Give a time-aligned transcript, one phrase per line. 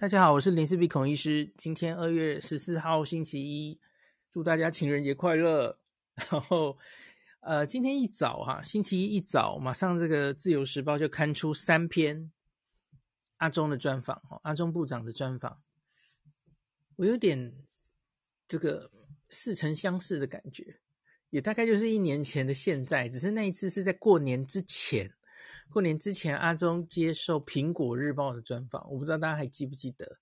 [0.00, 1.52] 大家好，我是林氏璧孔医师。
[1.58, 3.78] 今天二月十四号星期一，
[4.30, 5.78] 祝大家情人节快乐。
[6.32, 6.78] 然后，
[7.40, 12.32] 呃，今天一早哈、星期一一早，马上这个自由时报就刊出三篇
[13.36, 15.60] 阿中的专访，阿中部长的专访。
[16.96, 17.52] 我有点
[18.48, 18.90] 这个
[19.28, 20.80] 似曾相识的感觉，
[21.28, 25.12] 也大概就是一年前的现在，只是那一次是在过年之前。
[25.72, 30.18] 过年之前，阿中接受《苹果日报》的专访，我不知道大家还记不记得。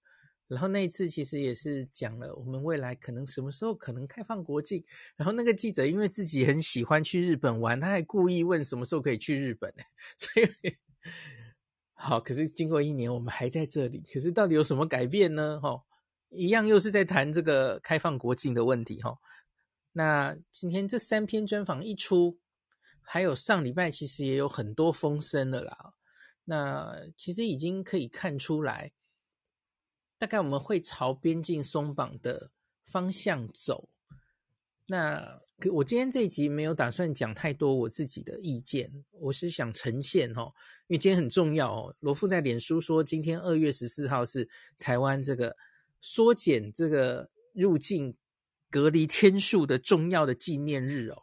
[0.47, 4.85] 然后那一次其实也是讲了我们未来可能什么时候可能开放国境。
[5.17, 9.73] 然后那个记者因为自己很喜欢去日本玩，他还故意问什么时候可以去日本。
[10.19, 10.77] 所以
[11.95, 14.03] 好，可是经过一年，我们还在这里。
[14.13, 15.59] 可是到底有什么改变呢？
[15.61, 15.83] 哈，
[16.29, 19.03] 一样又是在谈这个开放国境的问题。
[19.03, 19.19] 哈，
[19.93, 22.39] 那今天这三篇专访一出。
[23.11, 25.95] 还有上礼拜其实也有很多风声了啦，
[26.45, 28.93] 那其实已经可以看出来，
[30.19, 32.51] 大概我们会朝边境松绑的
[32.85, 33.89] 方向走。
[34.87, 35.41] 那
[35.73, 40.53] 我今天这一集没有打算讲太多我自己的意见，我是想呈现哦，
[40.87, 41.97] 因为今天很重要哦。
[42.01, 44.49] 罗富在脸书说，今天二月十四号是
[44.79, 45.57] 台湾这个
[46.03, 48.15] 缩减这个入境
[48.71, 51.23] 隔离天数的重要的纪念日哦。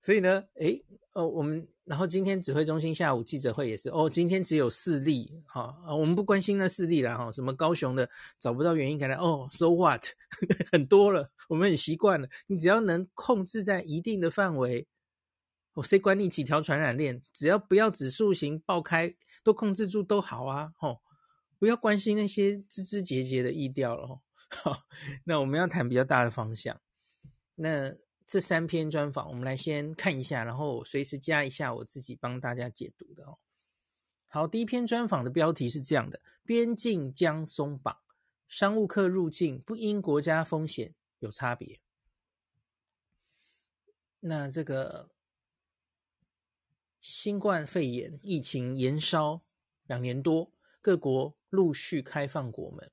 [0.00, 10.02] 所以呢，诶，哦，我们然后今天指挥中心下午记者会也是，哦，今天只有四例，哈、哦，我们不关心那四例了，哈，什么高雄的找不到原因感染，哦，so what，
[10.72, 14.86] 很多了，我们很习惯了，你只要能控制在一定的范围，
[15.74, 21.00] 我、哦、谁管你几条传染链，只要不要指数型爆开，都控制住都好啊，哦，
[21.58, 24.82] 不要关心那些枝枝节节的疫调了，哦，好，
[25.24, 26.80] 那我们要谈比较大的方向，
[27.56, 27.94] 那。
[28.30, 33.40] 这三篇专访，我们来先看一下，然后随时加一下我自己帮大家解读的哦。
[34.28, 37.98] 好，第一篇专访的标题是这样的：边境将松绑，
[38.46, 41.80] 商务客入境不因国家风险有差别。
[44.20, 45.10] 那这个
[47.00, 49.42] 新冠肺炎疫情延烧
[49.88, 52.92] 两年多，各国陆续开放国门。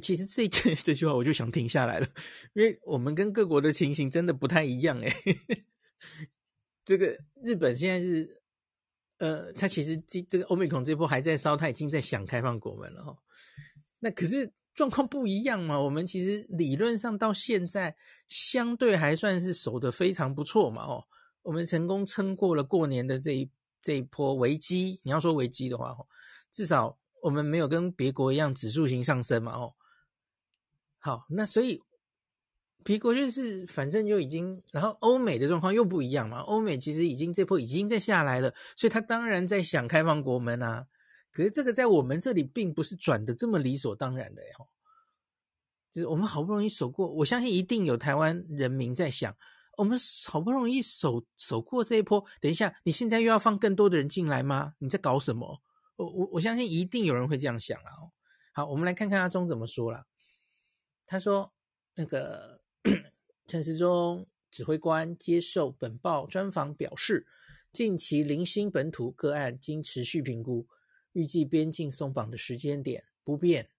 [0.00, 2.06] 其实这句这句话我就想停下来了，
[2.52, 5.12] 因为我们跟各国的情形真的不太一样诶。
[6.84, 8.42] 这个日本现在是，
[9.18, 13.16] 呃，他其实这这个欧美孔这波还在烧，他已经在想开放国门了哈。
[13.98, 17.96] 那可是状况不一样嘛，我们其实理论上到现在
[18.28, 21.04] 相对还算是守得非常不错嘛哦，
[21.42, 23.50] 我们成功撑过了过年的这一
[23.82, 25.00] 这一波危机。
[25.02, 25.96] 你要说危机的话，
[26.50, 29.74] 至少我们没有跟别国一样指数型上升嘛哦。
[31.00, 31.82] 好，那所以
[32.84, 36.40] 皮国就是反正就已经，然后欧美的状况又不一样嘛。
[36.40, 40.86] 欧美其实已经这波已经在下来了，所以他当然在想开放国门啊。
[41.32, 44.68] 可是这个在我们这里并不是转的这么理所当然的哟。
[45.92, 49.34] 就是我们好不容易守过，我相信一定有台湾人民在想，
[49.76, 54.74] 我们好不容易守守过这一波，等一下你现在又要放更多的人进来吗？
[54.78, 55.60] 你在搞什么？
[55.96, 57.90] 我我我相信一定有人会这样想啊。
[58.52, 60.04] 好，我们来看看阿中怎么说啦。
[61.10, 61.52] 他说
[61.96, 62.60] ：“那个
[63.48, 67.26] 陈时中指挥官接受本报专访表示，
[67.72, 70.68] 近期零星本土个案经持续评估，
[71.10, 73.70] 预计边境松绑的时间点不变，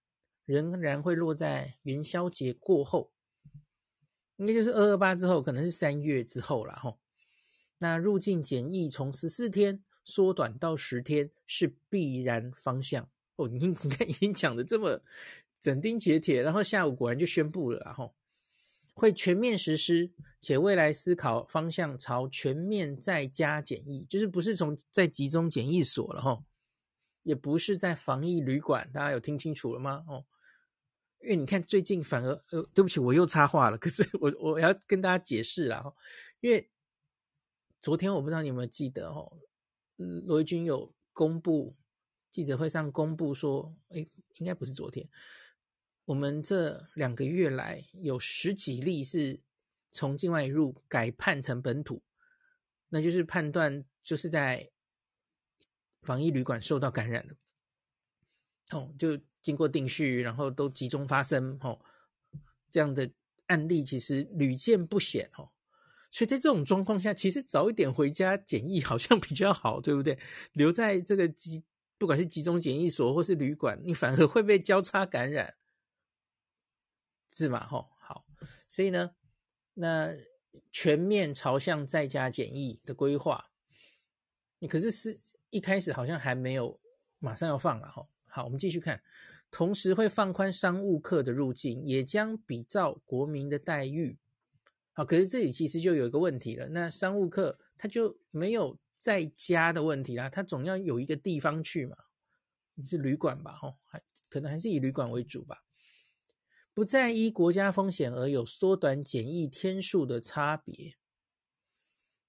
[0.44, 3.10] 仍然会落在元宵节过后，
[4.36, 6.98] 应该就是二二八之后，可能是三月之后了哈。
[7.78, 13.48] 那入境检疫从十四天缩短到十天是必然方向哦。
[13.48, 15.02] 你你看，已经讲的这么。”
[15.62, 18.16] 斩钉截铁，然后下午果然就宣布了，然后
[18.94, 26.44] 会全面实施，且未来思考方向朝全面在家检疫，就是不是从在集中检疫所了哈，
[27.22, 30.04] 也不是在防疫旅馆，大家有听清楚了吗？
[30.08, 30.26] 哦，
[31.20, 35.94] 因为你看最近反而呃，对不起，我又插话了，可是我我要跟大家解释了哈，
[36.40, 36.68] 因为
[37.80, 39.38] 昨天我不知道你有没有记得哦，
[40.26, 41.76] 罗军有公布
[42.32, 45.08] 记者会上公布说，诶，应该不是昨天。
[46.04, 49.40] 我们这两个月来有十几例是
[49.92, 52.02] 从境外入改判成本土，
[52.88, 54.70] 那就是判断就是在
[56.02, 57.34] 防疫旅馆受到感染了，
[58.70, 61.78] 哦，就经过定序，然后都集中发生，哦，
[62.68, 63.08] 这样的
[63.46, 65.50] 案例其实屡见不鲜，哦，
[66.10, 70.18] 所以在这种状况下，其实早一点回家检疫好像比较好，对不对？
[70.52, 71.62] 留在这个集
[71.96, 75.54] 不管是集中检疫所或是旅馆，你反而会被交叉感染。
[77.32, 77.66] 字嘛？
[77.66, 78.26] 吼，好，
[78.68, 79.14] 所以呢，
[79.74, 80.14] 那
[80.70, 83.50] 全面朝向在家检疫的规划，
[84.58, 85.18] 你可是是
[85.48, 86.78] 一开始好像还没有
[87.18, 88.06] 马上要放了哈。
[88.26, 89.02] 好，我们继续看，
[89.50, 94.18] 同时会放宽商务客的入境，也将比照国民的待遇。
[94.92, 101.96] 好，可是这里其实就有一个问题了，那商务客他就没有在家的问题啦，他总要有一个地方去嘛，
[102.86, 103.52] 是旅馆吧？
[103.52, 105.64] 哈，还可能还是以旅馆为主吧。
[106.74, 110.96] 不再依国家风险而有缩短检疫天数的差别。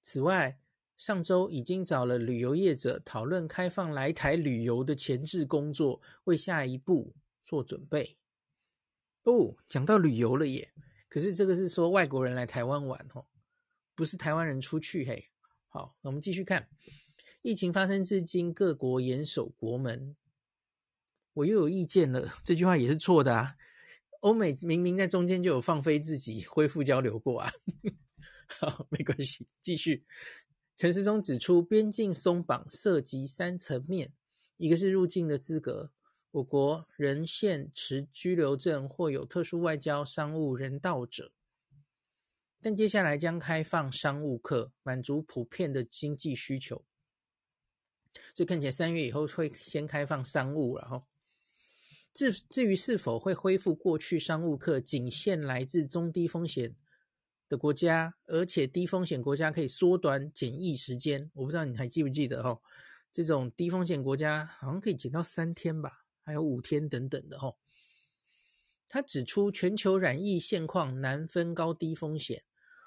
[0.02, 0.60] 此外，
[0.98, 8.18] 上周已经找了旅游业者讨论开放来台旅游的前置工作，为下一步做准备。
[9.24, 10.74] 哦，讲到旅游了耶！
[11.08, 13.26] 可是这个是说外国人来台湾玩哦，
[13.96, 15.30] 不是台湾人出去嘿。
[15.70, 16.68] 好，我们继续看，
[17.42, 20.18] 疫情发生至今，各国严守国门。
[21.34, 23.56] 我又有意见了，这句话也是错的啊。
[24.24, 27.52] 欧美明明在中间就有放飞自己、恢复交流过啊，
[28.48, 30.06] 好，没关系，继续。
[30.78, 34.14] 陈时中指出，边境松绑涉及三层面，
[34.56, 35.92] 一个是入境的资格，
[36.32, 41.34] 我国仍现持居留证或有特殊外交、商务、人道者，
[42.62, 46.86] 但接下来将开放商务客，满足普遍的经济需求。
[48.34, 51.06] 所以看起来三月以后会先开放商务然后。
[52.14, 56.76] 至至于是否会恢复过去商务客仅限来自中低风险
[57.50, 62.62] 的国家，而且低风险国家可以缩短检疫时间，我不知道你还记不记得哦？
[63.12, 67.58] 这种低风险国家好像可以减到三天吧，还有五天等等的哦。
[68.88, 72.44] 他指出，全球染疫现况难分高低风险，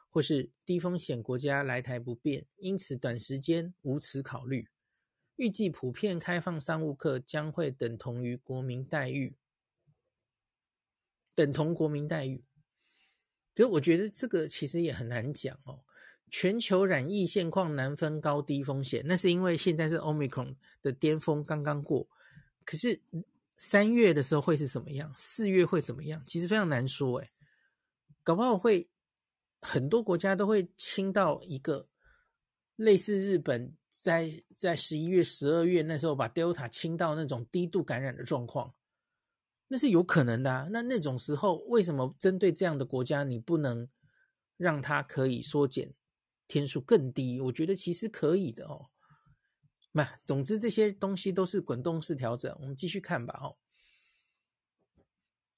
[0.08, 4.69] 或是低风险国家来台不便，因此短时间无此考虑。
[5.36, 9.36] 预计普遍开放商务课将会等同于国民待遇，
[11.34, 12.42] 等同国民待遇。
[13.54, 15.80] 所以我觉得这个其实也很难讲哦。
[16.30, 22.08] 全球染疫现况难分高低风险，那是因为现在是 Omicron 的巅峰刚刚过。
[22.64, 23.00] 可是
[23.54, 25.14] 三月的时候会是什么样？
[25.16, 26.22] 四月会怎么样？
[26.26, 27.30] 其实非常难说诶。
[28.22, 28.88] 搞不好会
[29.60, 31.88] 很多国家都会清到一个
[32.76, 33.76] 类似日本。
[34.00, 38.75] 在在十一月、十二月那时候，把 Delta 清到那种低度感染的状况，
[39.69, 40.69] 那是有可能的啊。
[40.70, 43.88] 那那种时候，为什么针对这样的国家，你不能
[44.56, 45.94] 让它可以缩减
[46.46, 47.40] 天数更低？
[47.40, 48.90] 我觉得其实可以的哦。
[49.93, 53.40] 那总之这些东西都是滚动式调整，我们继续看吧。
[53.42, 53.56] 哦，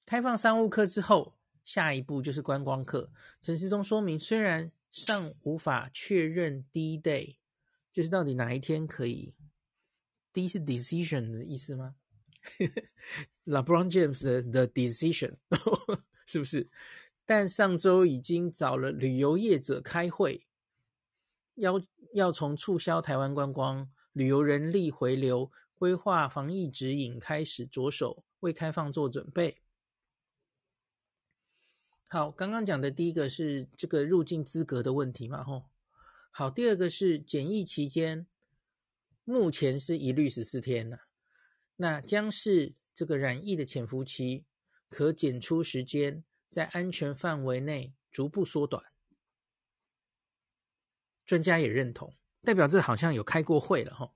[0.05, 3.11] 开放商务课之后，下一步就是观光课。
[3.41, 7.38] 陈时中说明，虽然尚无法确认 D-Day。
[7.99, 9.33] 就是到底哪一天可以？
[10.31, 11.95] 第一是 decision 的意思吗？
[13.43, 15.35] LeBron James 的 the decision
[16.25, 16.69] 是不是？
[17.25, 20.47] 但上周已经找了旅游业者开会，
[21.55, 21.81] 要
[22.13, 29.57] 要从促销台湾观光、旅游人力回流、规划防疫指引开始着手，为开放做准备。
[32.07, 35.43] 好，刚刚讲的第一个是这个入境资格的问题嘛？
[35.43, 35.65] 吼。
[36.31, 38.25] 好，第二个是检疫期间，
[39.25, 41.01] 目前是一律十四天了，
[41.75, 44.45] 那将是这个染疫的潜伏期，
[44.89, 48.83] 可检出时间在安全范围内逐步缩短。
[51.25, 54.13] 专家也认同，代表这好像有开过会了哈。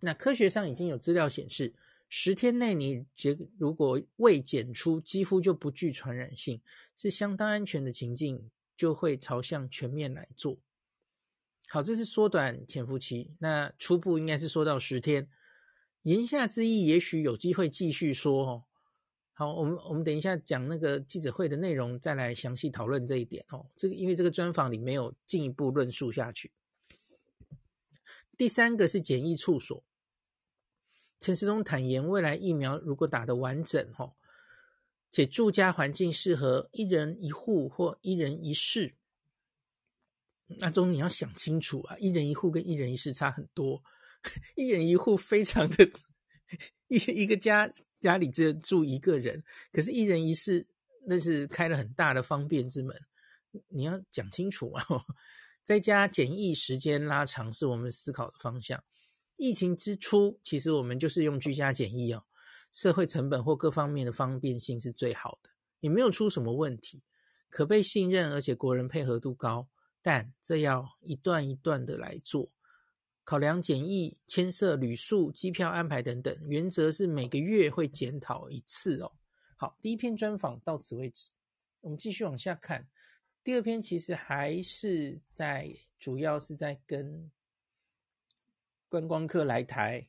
[0.00, 1.74] 那科学上已经有资料显示，
[2.08, 6.60] 十天内你结如果未检出，几乎就不具传染性，
[6.96, 10.58] 是相当安全的情境，就会朝向全面来做。
[11.72, 15.26] 好，这是缩短潜伏期，那初步应该是缩到十天。
[16.02, 18.64] 言下之意，也许有机会继续说哦。
[19.32, 23.64] 好，我们我们等一下讲那个记者会的内容，再来详细讨论这一点哦。
[23.74, 26.52] 这个因为这个专访里没有进一步论述下去。
[28.36, 29.82] 第三个是检疫处所，
[31.20, 34.12] 陈时中坦言，未来疫苗如果打得完整哦，
[35.10, 38.94] 且住家环境适合一人一户或一人一室。
[40.58, 43.82] 那中你要想清楚啊，一人一户跟一人一室差很多，
[44.56, 45.88] 一人一户非常的
[46.88, 49.42] 一一个家家里只有住一个人，
[49.72, 50.66] 可是一人一室
[51.06, 52.96] 那是开了很大的方便之门，
[53.68, 54.84] 你要讲清楚啊。
[55.64, 58.82] 在家检疫时间拉长是我们思考的方向。
[59.38, 62.24] 疫情之初，其实我们就是用居家检疫哦，
[62.72, 67.02] 社会成本或各方面的方便性是最好的，也没有出什么问题，
[67.48, 69.68] 可被信任，而且国人配合度高。
[70.02, 72.50] 但这要一段一段的来做，
[73.22, 79.12] 考量检疫牵涉旅宿、机票安排等等，原则是每个月会检讨一次哦。
[79.56, 81.30] 好，第一篇专访到此为止，
[81.80, 82.88] 我们继续往下看。
[83.44, 87.30] 第二篇其实还是在，主要是在跟
[88.88, 90.08] 观光客来台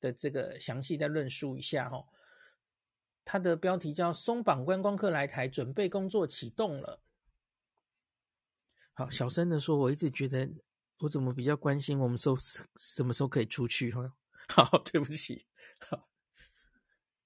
[0.00, 2.04] 的这个详细再论述一下哈。
[3.24, 7.00] 它的标题叫“松绑观光客来台准备工作启动了”。
[9.00, 10.46] 好，小声的说，我一直觉得
[10.98, 12.36] 我怎么比较关心我们说
[12.76, 14.12] 什么时候可以出去哈。
[14.54, 15.46] 好，对不起。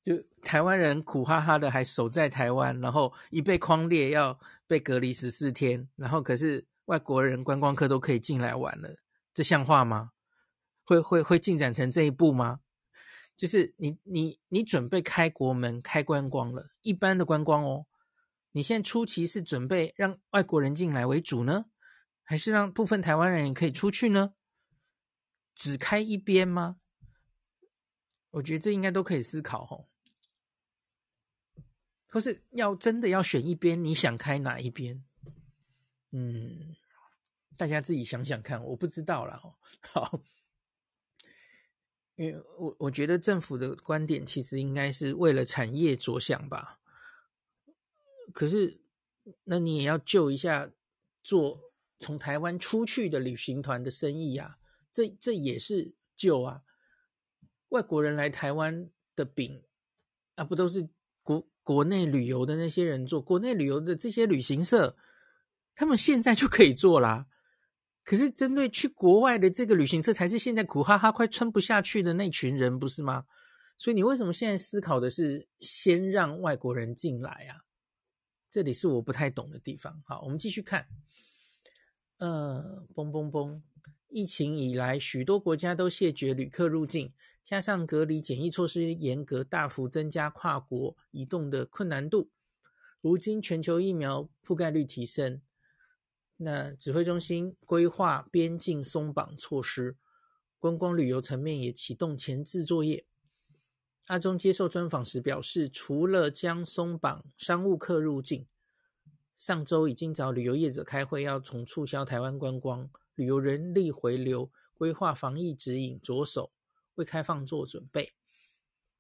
[0.01, 4.39] 就台湾人苦哈哈的还守在台湾，然后一被框列要
[4.69, 8.95] 被隔离十四天，然后可是外国人观光客都可以进来玩了，
[9.33, 10.13] 这像话吗？
[10.85, 12.61] 会会会进展成这一步吗？
[13.37, 17.87] 就是你你你准备开国门开观光了，一般的观光哦。
[18.57, 21.67] 你现在初期是准备让外国人进来为主呢，
[22.23, 24.35] 还是让部分台湾人也可以出去呢？
[25.57, 26.77] 只开一边吗？
[28.31, 29.91] 我觉得这应该都可以思考哦。
[32.11, 35.05] 或是要真的要选一边，你想开哪一边？
[36.13, 36.77] 嗯，
[37.57, 39.43] 大家自己想想看，我不知道啦。
[39.93, 40.21] 好。
[42.15, 46.79] 因为我我觉得政府的观点其实应该是为了产业着想吧，
[48.33, 48.81] 可是
[49.45, 50.71] 那你也要救一下
[51.23, 54.59] 做从台湾出去的旅行团的生意啊，
[54.91, 56.63] 这这也是救啊。
[57.69, 59.63] 外国人来台湾的饼
[60.37, 60.89] 啊，不都是
[61.23, 63.21] 国国内旅游的那些人做？
[63.21, 64.97] 国内旅游的这些旅行社，
[65.75, 67.27] 他们现在就可以做啦。
[68.05, 73.25] 可是，针对去国外的这个旅行社，才是现在苦哈哈快撑不下去的那群人，不是吗？
[73.79, 77.65] 所以，你为什么现在思考的是先让外国人进来啊？
[78.55, 80.01] 这里是我不太懂的地方。
[80.07, 80.87] 好，我们继续看。
[82.19, 83.61] 呃，嘣嘣嘣！
[84.07, 92.31] 疫情以来，许多国家都谢绝旅客入境，加上隔离检疫措施严格，大幅增加跨国移动的困难度。
[93.01, 95.43] 如今，全球疫苗覆盖率提升。
[96.37, 99.97] 那指挥中心规划边境松绑措施，
[100.61, 103.05] 观光旅游层面也启动前置作业。
[104.07, 108.47] 阿中接受专访时表示，除了将松绑商务客入境，
[109.39, 116.53] 上周已经找旅游业者开会，要从促销台湾观光、旅游人力回流、规划防疫指引着手，
[116.97, 118.13] 为开放做准备。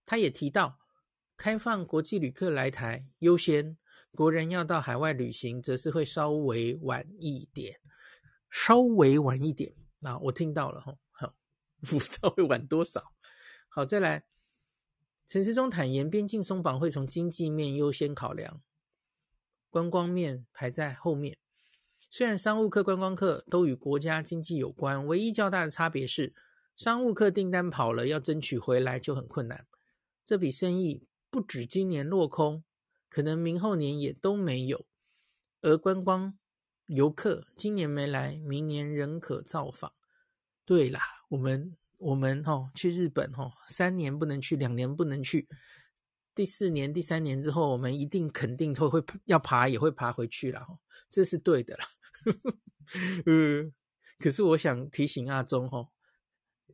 [0.06, 0.78] 他也提到，
[1.36, 3.76] 开放国际旅客来台优先。
[4.12, 7.80] 国人要到海外旅行，则是会稍微晚一点，
[8.48, 9.74] 稍微晚一点。
[9.98, 11.34] 那我听到了哈，好，
[11.82, 13.12] 不知道会晚多少。
[13.68, 14.24] 好，再来，
[15.26, 18.62] 陈时中坦言，边境松绑会从经济面优先考量，
[19.70, 21.36] 观光面排在后面。
[22.10, 26.34] 虽然商务客、观光客都与国家经济有关，唯一较大的差别是，
[26.76, 29.66] 商务客订单跑了，要争取回来就很困难。
[30.24, 32.64] 这笔生意不止今年落空。
[33.10, 34.86] 可能明后年也都没有，
[35.62, 36.36] 而观光
[36.86, 39.92] 游客今年没来，明年仍可造访。
[40.64, 45.48] 对啦，我们我们哈去日本哈，三年不能去，两年不能去，
[46.34, 51.86] 第四年、第三年之后，我们一定肯定都会要爬，也会爬回去了哈，这是对的啦。
[53.24, 53.72] 嗯，
[54.18, 55.88] 可是我想提醒阿中哈，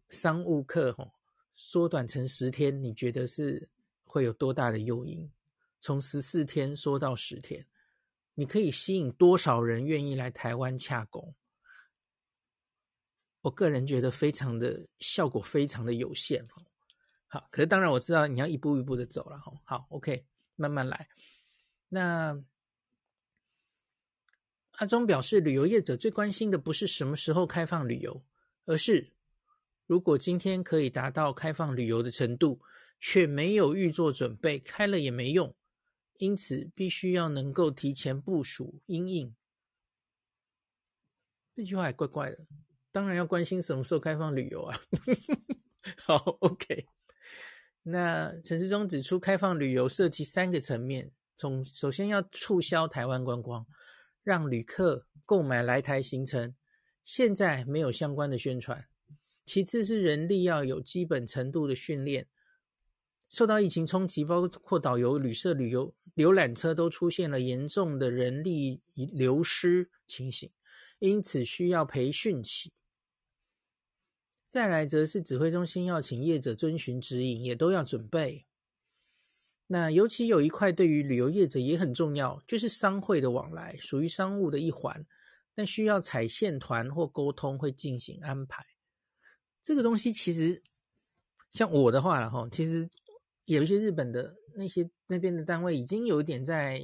[0.08, 1.12] 商务客哈
[1.54, 3.70] 缩短成十天，你觉得是
[4.02, 5.30] 会有多大的诱因？
[5.80, 7.68] 从十四天缩到十天，
[8.34, 11.32] 你可以吸引多少人愿意来台湾洽公？
[13.42, 16.47] 我个人觉得非常的效果非常的有限。
[17.26, 19.40] 好，可是当然我知道你要一步一步的走了。
[19.64, 21.09] 好，OK，慢慢来。
[21.88, 22.42] 那
[24.73, 28.25] 阿中表示，旅游业者最关心的不是什么时候开放旅游，
[28.64, 29.12] 而是
[29.87, 32.61] 如果今天可以达到开放旅游的程度，
[32.99, 35.54] 却没有预做准备，开了也没用。
[36.18, 39.35] 因此，必须要能够提前部署因应。
[41.54, 42.47] 这句话也怪怪的。
[42.92, 44.78] 当然要关心什么时候开放旅游啊。
[45.97, 46.87] 好，OK。
[47.85, 53.66] 那陈世忠指出，开放旅游涉及三个层面：从首先要促销台湾观光，
[54.23, 56.54] 让旅客购买来台行程，
[57.02, 58.82] 现在没有相关的宣传；
[59.47, 62.28] 其次是人力要有基本程度的训练。
[63.30, 70.50] 受到疫情冲击，包括导游、旅社、旅游游览车都出现了严重的人力流失情形，
[70.99, 72.73] 因此需要培训起。
[74.50, 78.47] 再来则是指挥中心要请业者遵循指引，也都要准备。
[79.69, 85.07] 那尤其有一块对于旅游业者也很重要，就是商会的往来，属于商务的一环，
[85.54, 88.66] 但需要采线团或沟通会进行安排。
[89.62, 90.61] 这个东西其实
[91.52, 92.90] 像我的话了哈，其实。
[93.47, 96.80] 有一些日本的那些那边的单位已经有一点在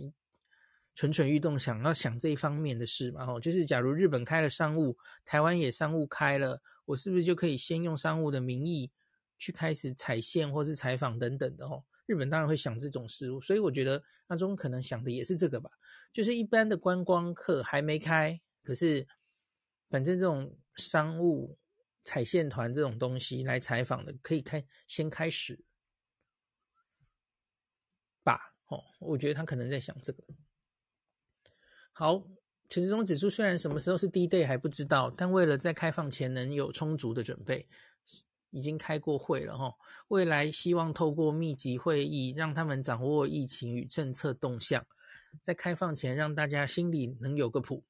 [0.97, 3.27] 蠢蠢欲动，想要想这一方面的事嘛。
[3.27, 8.91] 吼，就是假如日本开了商务，台湾也商务开了，我是不是就可以先用商务的名义
[9.39, 11.85] 去开始采线或是采访等等的哦。
[12.07, 15.71] 日本当然会想这种事物，所以我觉得阿中可能想的也是这个吧，
[16.15, 19.07] 就是一般的观光客还没开，可是
[19.91, 21.59] 反正这种商务
[22.05, 25.63] 采线团这种东西来采访的，可以开先开始
[28.23, 28.55] 吧。
[28.69, 30.25] 哦，我觉得他可能在想这个。
[31.99, 32.23] 好，
[32.69, 37.67] 陈时中指出，虽然什么时候是 D-Day 还不知道，但为了在开放前能有充足的准备。
[38.51, 39.73] 已经开过会了哈，
[40.09, 44.87] 未来希望透过密集会议，让他们掌握疫情与政策动向，
[45.43, 47.83] 在开放前让大家心里能有个谱。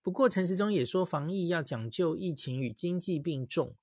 [0.00, 3.74] 不过陈时中也说，防疫要讲究疫情与经济并重，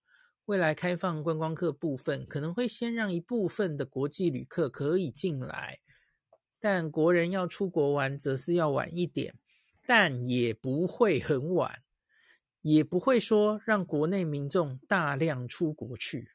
[0.45, 5.79] 未来开放观光客部分可能会先让一部分的国际旅客可以进来，
[6.61, 9.35] 但国人要出国玩则是要晚一点，
[9.85, 11.83] 但也不会很晚。
[12.61, 16.33] 也不会说让国内民众大量出国去。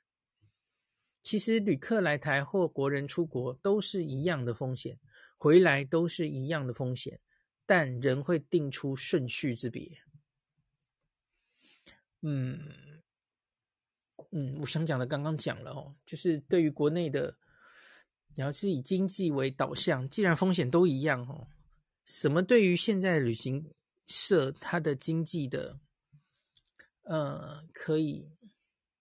[1.23, 4.99] 其实旅客来台或国人出国都是一样的风险，
[5.37, 7.21] 回来都是一样的风险，
[7.65, 9.89] 但仍会定出顺序之别。
[12.23, 12.59] 嗯
[14.33, 17.37] 嗯，我想讲的刚刚讲了哦，就是对于国内的，
[18.37, 21.49] 你要是以经济为导向，既然风险都一样哦，
[22.05, 23.75] 什么对于现在旅行
[24.07, 25.81] 社它的经济的。
[27.09, 28.33] 呃，可以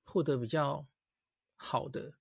[0.04, 0.86] 获得比较
[1.56, 2.14] 好的，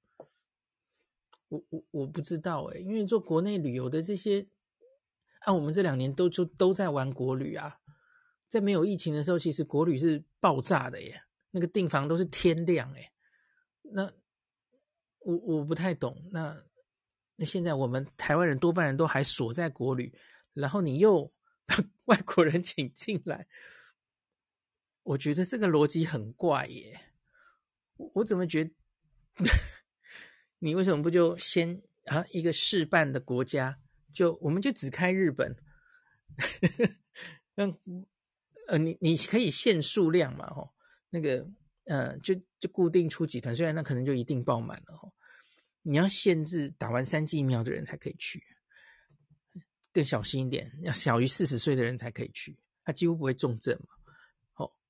[1.49, 4.47] 我我我不知道哎，因为做国内旅游的这些，
[5.41, 7.81] 啊，我们这两年都就都在玩国旅啊，
[8.49, 13.13] 在没有疫情的时候，其实国旅是爆炸的耶，那个订房都是天亮哎，
[13.83, 14.11] 那
[15.19, 16.65] 我我不太懂，那
[17.37, 20.13] 那现在我们台湾人多半人都还锁在国旅，
[20.53, 21.33] 然后你又
[21.67, 21.77] 把
[22.07, 23.47] 外国人请进来。
[25.03, 27.01] 我觉得这个逻辑很怪耶，
[27.97, 28.71] 我我怎么觉得
[30.61, 33.79] 你为什么不就先啊一个试办的国家
[34.15, 35.55] 就我们就只开日本，
[37.57, 37.67] 那
[38.69, 40.73] 呃你你可以限数量嘛吼，
[41.11, 41.47] 那个
[41.85, 45.13] 呃就就固定出几团，虽然那可能就一定爆满了吼，
[45.85, 48.43] 你要限制打完三剂疫苗的人才可以去，
[49.93, 53.95] 更小心一点，要小于四十岁的人才可以去，他几乎不会重症嘛。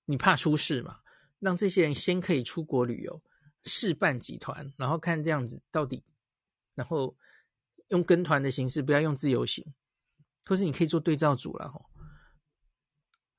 [0.06, 1.00] 你怕出事嘛？
[1.38, 3.22] 让这些人先可以出国旅游，
[3.64, 6.04] 试办几团，然后看这样子到底，
[6.74, 7.16] 然后
[7.88, 9.64] 用跟团的形式，不要用自由行，
[10.44, 11.86] 或是你可以做对照组了吼。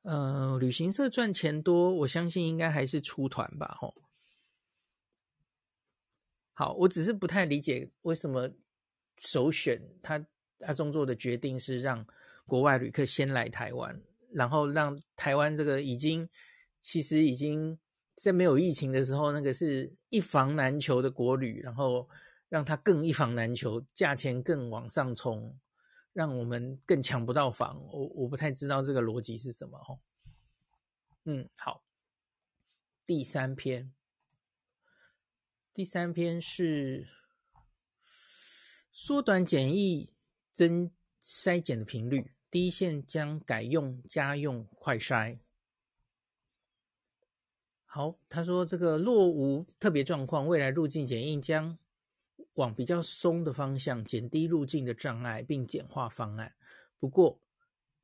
[0.02, 3.94] 呃，旅行社赚钱多，我相信应该还是出团吧吼。
[6.56, 8.50] 好，我只是不太理解为什么
[9.20, 10.26] 首选他
[10.62, 12.04] 阿中做的决定是让
[12.48, 16.28] 国外旅客先来台湾，然后让台湾这个已经。
[16.88, 17.76] 其实已经
[18.14, 22.08] 在没有疫情的时候，那个是一房难求的国旅，然后
[22.48, 25.60] 让它更一房难求，价钱更往上冲，
[26.14, 27.84] 让我们更抢不到房。
[27.92, 29.98] 我我不太知道这个逻辑是什么哦。
[31.24, 31.84] 嗯，好，
[33.04, 33.92] 第三篇，
[35.76, 37.06] 第三篇是
[38.94, 40.10] 缩短检疫、
[40.54, 40.90] 增
[41.22, 45.40] 筛检的频率，第一线将改用家用快筛。
[47.84, 51.78] 好，他说这个若无特别状况，未来入境检疫将
[52.54, 56.56] 往比较松的方向，减低入境的障碍，并简化方案。
[56.98, 57.42] 不过，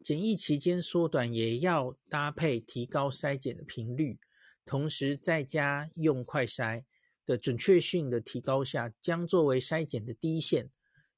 [0.04, 4.20] 检疫期间缩短也要搭配提高筛检的频率，
[4.66, 6.84] 同时在家用快筛
[7.32, 10.70] 的准确性的提高下，将作为筛检的第一线，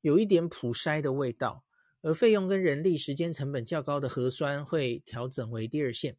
[0.02, 1.66] 有一点普筛的味道。
[2.04, 6.18] 而费用跟人力时间成本较高的核酸会调整为第二线。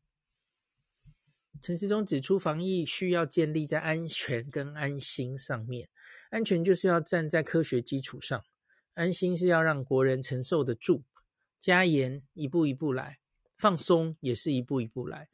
[1.62, 5.90] 陈时中指出，防疫需要建立在安全跟安心上面。
[6.30, 8.42] 安全就是要站在科学基础上，
[8.94, 11.04] 安心是要让国人承受得住。
[11.60, 13.18] 加严一步一步来，
[13.56, 15.28] 放松也是一步一步来，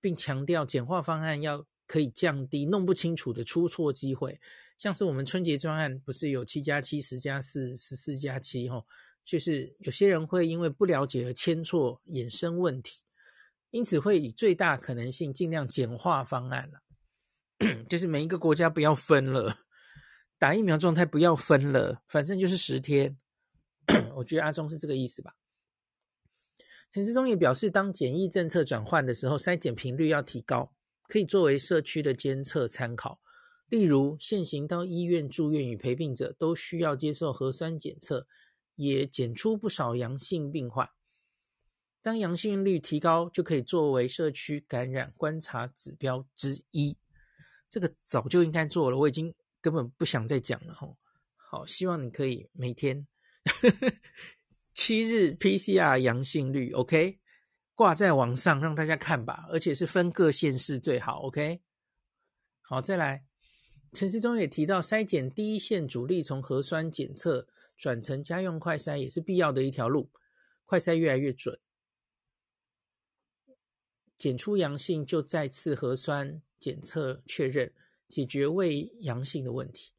[0.00, 4.40] 并强调简化方案要可以降低弄不清楚的出错机会。
[4.78, 8.66] 像是我们春节专案，不是有七加七、十加四、十四加七？
[8.70, 8.86] 吼，
[9.26, 13.02] 就是有些人会因为不了解而签错，衍生问题。
[13.70, 16.80] 因此会以最大可能性尽量简化方案了，
[17.90, 19.58] 就是每一个国家不要分了，
[20.38, 23.18] 打疫苗状态不要分了，反正就是十天。
[24.16, 25.34] 我觉得阿中是这个意思吧。
[26.90, 30.72] 陈时中也表示，当检疫政策转换的时候，筛检频率要提高，
[31.08, 33.20] 可以作为社区的监测参考。
[33.68, 38.26] 例如，现行到医院住院与陪病者都需要接受核酸检测，
[38.76, 40.88] 也检出不少阳性病患。
[42.02, 46.96] 当阳性率提高，就可以作为社区感染观察指标之一。
[47.70, 50.98] 这个早就应该做了，我已经根本不想再讲了吼。
[51.36, 53.06] 好，希望你可以每天
[54.74, 57.20] 七日 PCR 阳性率，OK，
[57.74, 61.60] 挂在网上让大家看吧，而且是分各县市最好，OK。
[62.60, 63.24] 好，再来，
[63.92, 70.10] 陈时中也提到，筛检第一线主力从核酸检测转成家用快筛，也是必要的一条路。
[70.64, 71.58] 快筛越来越准，
[74.16, 77.74] 检出阳性就再次核酸检测确认，
[78.08, 79.92] 解决伪阳性的问题。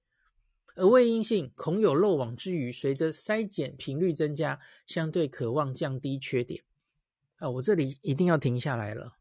[0.76, 6.64] 而伪阴性恐有漏网之鱼，随着筛检频率增加，相对渴望降低缺点。
[7.44, 9.18] 啊，我这里一定要停下来了。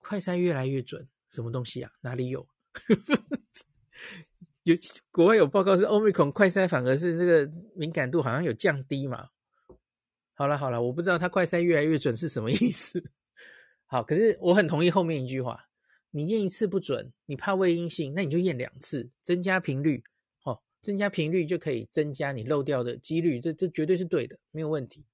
[0.00, 1.92] 快筛越来越准，什么东西啊？
[2.00, 2.48] 哪里有？
[4.64, 4.74] 有
[5.10, 9.28] 国外有报告是 Omicron 快筛反而是这个敏感度好像有降低嘛？
[10.32, 13.04] 好了好了，我不知道它快筛越来越准是什么意思。
[13.84, 15.68] 好，可是我很同意后面一句话：
[16.10, 20.02] 你验一次不准，你怕未阴性，那你就验两次，增加频率。
[20.44, 25.04] 哦，增加频率就可以增加你漏掉的几率，这这绝对是对的，没有问题。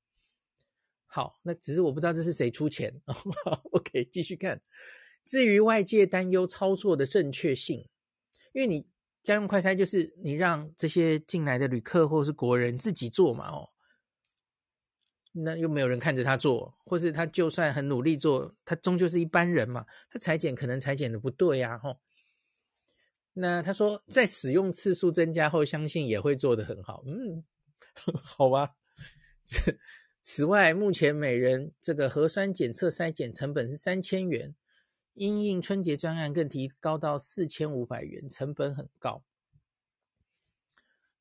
[1.13, 3.03] 好，那只是我不知道这是谁出钱。
[3.73, 4.63] OK，继续看。
[5.27, 7.89] 至于外界担忧操作的正确性，
[8.53, 8.87] 因为你
[9.21, 13.71] 家用快筛就是你让这些进来的旅客或是国人自己做嘛，哦。
[15.33, 22.01] 那又没有人看着他做，或是他就算很努力做，他终究是一般人嘛，他裁剪可能裁剪的不对呀，吼。
[23.33, 27.45] 那他说在使用次数增加后，相信也会做得很好，嗯，
[28.23, 28.77] 好吧。
[30.23, 34.55] 此外，目前每人这个核酸检测筛检成本是三千元，
[35.15, 39.25] 因应春节专案更提高到四千五百元，成本很高。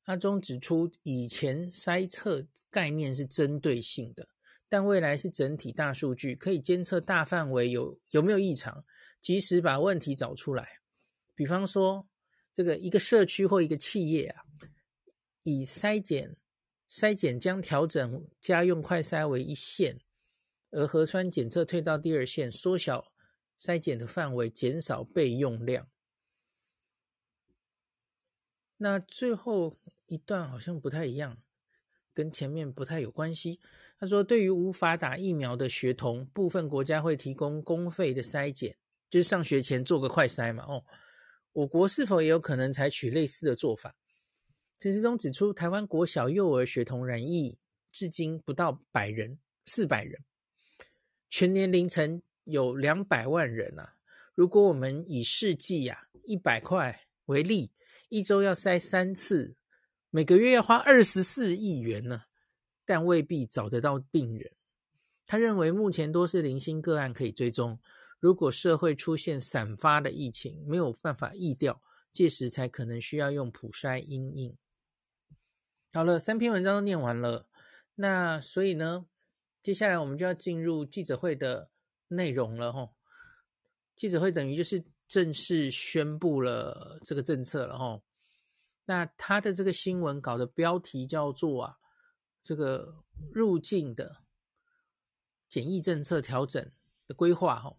[0.04, 4.28] 阿中指出，以前筛测概念是针对性的，
[4.68, 8.84] 但未来是整体大数据，可以监测大范围有有没有异常，
[9.20, 10.68] 及时把问题找出来。
[11.34, 12.06] 比方说，
[12.52, 14.42] 这个一个社区或一个企业啊，
[15.42, 16.36] 以筛检
[16.90, 20.00] 筛检将调整家用快筛为一线，
[20.70, 23.12] 而核酸检测退到第二线，缩小
[23.60, 25.88] 筛检的范围，减少备用量。
[28.78, 29.78] 那最后。
[30.10, 31.40] 一段好像不太一样，
[32.12, 33.60] 跟前面不太有关系。
[33.96, 38.76] 他说，对于无法打疫苗的学童，部分国家会提供公费的筛检，
[39.08, 40.64] 就是上学前做个快筛嘛。
[40.64, 40.84] 哦，
[41.52, 43.94] 我国是否也有可能采取类似的做法？
[44.80, 47.58] 陈世忠指出，台湾国小幼儿学童染疫
[47.92, 50.24] 至今不到百人，四百人，
[51.28, 53.96] 全年龄层有两百万人啊。
[54.34, 57.72] 如果我们以试剂呀一百块为例，
[58.08, 59.54] 一周要筛三次。
[60.08, 62.22] 每个月要花二十四亿元呢，
[62.86, 64.50] 但未必找得到病人。
[65.26, 67.78] 他认为目前多是零星个案可以追踪，
[68.18, 71.82] 如果社会出现散发的疫情，没有办法疫调，
[72.14, 74.56] 届时才可能需要用普筛因应。
[75.92, 77.48] 好了，三篇文章都念完了，
[77.96, 79.06] 那所以呢，
[79.60, 81.68] 接下来我们就要进入记者会的
[82.06, 82.94] 内容了吼。
[83.96, 88.04] 记者会等于就是正式宣布了这个政策了吼。
[88.84, 91.78] 那他的这个新闻稿的标题叫做啊，
[92.44, 94.22] 这个入境的
[95.48, 96.70] 检疫政策调整
[97.08, 97.76] 的规划哈。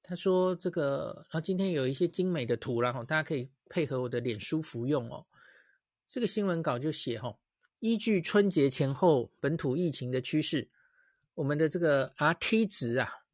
[0.00, 5.26] 他说这个，然后今天有一些精美的图，然后大家可以配合我的脸书服用哦。
[6.06, 7.38] 这个新闻稿就写哈，
[7.80, 10.68] 依据春节前后本土疫情的趋势，
[11.34, 13.24] 我们的这个 RT 值啊，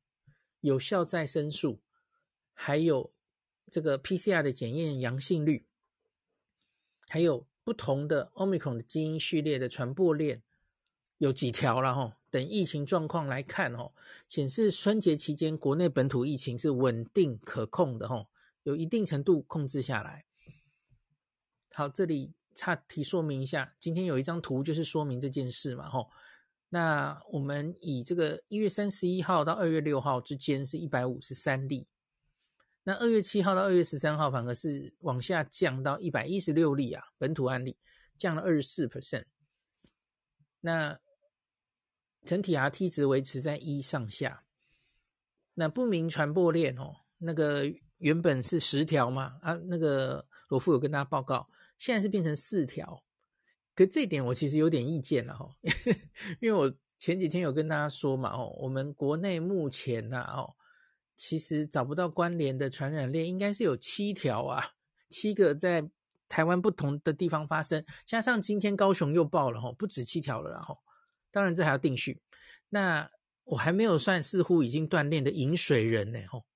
[0.61, 1.81] 有效再生数，
[2.55, 3.13] 还有
[3.71, 5.67] 这个 PCR 的检验阳性率。
[7.09, 10.43] 还有不同的 Omicron 的基因序列的传播链
[11.19, 12.17] 有几条了哈？
[12.31, 13.93] 等疫情状况来看哦，
[14.29, 18.29] 显示春节期间国内本土疫情是稳定可控的哈，
[18.63, 20.25] 有一定程度控制下来。
[21.73, 26.11] 好，这里岔题说明一下，今天有一张图就是说明这件事嘛吼。
[26.69, 31.89] 那我们以这个一月三十一号到二月六号之间是一百五十三例。
[32.83, 37.79] 那二月七号到二月十三号，反而是往下降到一百一十六例啊，本土案例
[38.19, 39.25] 降了二十四 percent。
[40.61, 41.01] 那
[42.27, 44.45] 整体 RT 值维持在一上下。
[45.55, 47.65] 那不明传播链哦，那个
[47.97, 51.49] 原本是十条嘛，啊，那个罗富有跟大家报告，
[51.81, 53.03] 现在是变成四条。
[53.75, 55.49] 可这点我其实有点意见了哈，
[56.41, 60.55] 因为我前几天有跟大家说嘛，哦，我们国内目前呐，哦。
[61.17, 64.73] 其实找不到关联的传染链，应该是有七条啊，
[65.11, 65.87] 七个在
[66.29, 70.79] 台湾不同的地方发生，加上今天高雄又爆了哈，不止七条了，然后
[71.31, 72.23] 当然这还要定序。
[72.71, 73.11] 那
[73.45, 76.47] 我还没有算，似乎已经断链的饮水人呢，吼，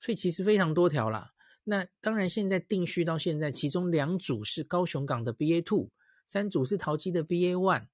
[0.00, 1.32] 所以其实非常多条啦。
[1.70, 5.90] 那当然，现在定序到现在，其中两组是高雄港的 BA two，
[6.26, 7.88] 三组是桃机的 BA one。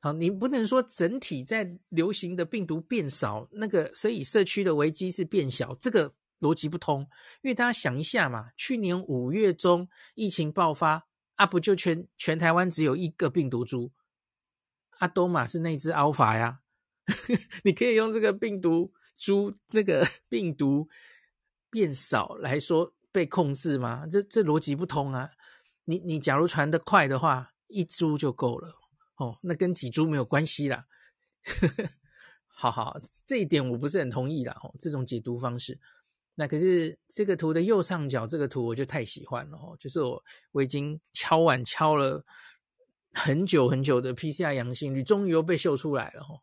[0.00, 7.02] 好，你不能说整体在流行的病毒变少，那个所以社区的危机是变小，这个逻辑不通。
[7.42, 13.92] 因为大家想一下嘛，去年五月中疫情爆发啊，不就全全台湾只有一个病毒株，
[14.98, 16.60] 阿多玛是那只 Alpha 呀。
[17.64, 20.88] 你可以用这个病毒株那个病毒
[21.74, 24.06] 变少来说被控制吗？
[24.06, 25.28] 这这逻辑不通啊！
[25.86, 28.72] 你你假如传得快的话，一株就够了
[29.16, 30.84] 哦，那跟几株没有关系啦。
[32.46, 34.56] 好好，这一点我不是很同意啦。
[34.62, 35.80] 哦，这种解读方式。
[36.36, 42.24] 那可是这个图的右上角这个图我就太喜欢了哦，就是我我已经敲碗敲了
[43.12, 46.38] 很久很久的 PCR 阳性率，终于又被秀出来了哦。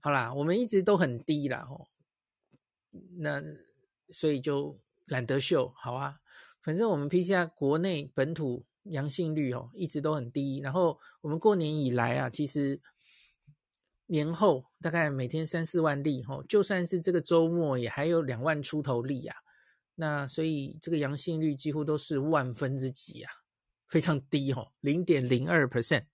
[0.00, 1.86] 好啦，我们一直都很低啦，吼，
[3.20, 3.40] 那
[4.12, 6.20] 所以就懒得秀，好啊，
[6.62, 12.80] 反正我们 PCR 国内本土阳性率哦一直都很低，然后我们过年以来啊，其实
[14.06, 19.36] 年后大概每天三四万例，吼，就算是这个周末也还有两万出头例啊，
[19.94, 23.32] 那所以这个阳性率几乎都是万分之几啊，
[23.88, 26.04] 非常低吼，零点零二 percent。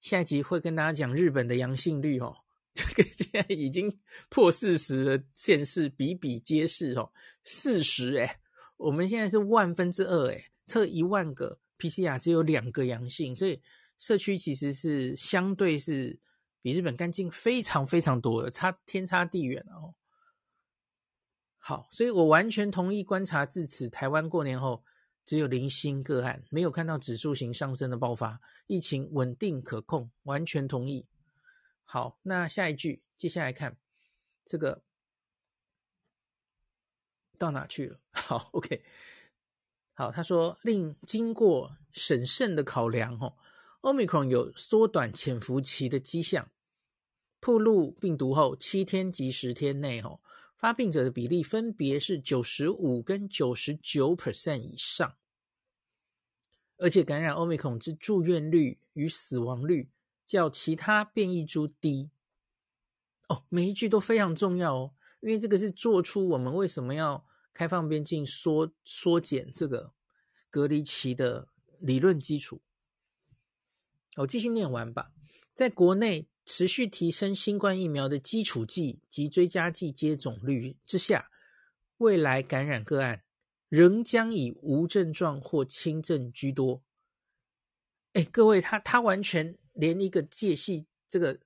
[0.00, 2.43] 下一集会跟大家讲日本的阳性率哦，
[2.76, 7.10] 这个现在已经破四十的县市比比皆是哦，
[7.44, 8.40] 四十哎，
[8.76, 13.62] 我们现在是万分之二哎，测一万个 PCR 只有两个阳性，所以
[13.96, 16.18] 社区其实是相对是
[16.60, 19.94] 比日本干净非常非常多的，差天差地远哦。
[21.58, 24.84] 好，所以我完全同意观察至此，台湾过年后。
[25.26, 31.06] 只有零星个案，没有看到指数型上升的爆发，疫情稳定可控，完全同意。
[31.94, 33.78] 好，那下一句，接下来看
[34.44, 34.82] 这个
[37.38, 38.00] 到哪去了？
[38.10, 38.84] 好，OK，
[39.92, 43.36] 好，他说，另经过审慎的考量，哦
[43.82, 46.50] ，Omicron 有缩短潜伏期的迹象，
[47.38, 50.18] 暴露病毒后七天及十天内，哦。
[50.56, 55.16] 发病者的比例分别是九十五跟九十九 percent 以上，
[56.78, 59.92] 而且感染欧米孔之住院率与死亡率
[60.26, 62.10] 叫其他变异株低。
[63.28, 69.92] 哦，每一句都非常重要哦，因为这个是做出我们为什么要开放边境缩缩减这个
[70.50, 72.60] 隔离期的理论基础。
[74.16, 75.12] 我继续念完吧，
[75.54, 76.28] 在国内。
[76.46, 81.30] 持续提升新冠疫苗的基础剂及追加剂接种率之下，
[81.96, 83.24] 未来感染个案
[83.70, 86.82] 仍将以无症状或轻症居多。
[88.12, 91.38] 哎，各位，他他完全连一个介系这个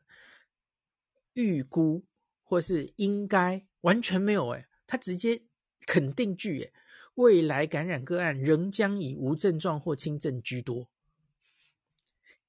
[1.32, 2.04] 预估
[2.42, 5.42] 或是应该完全没有，哎，他直接
[5.80, 6.72] 肯定句，哎，
[7.16, 10.88] 未来感染个案仍将以无症状或轻症居多，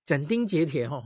[0.06, 1.04] 斩钉截铁，吼。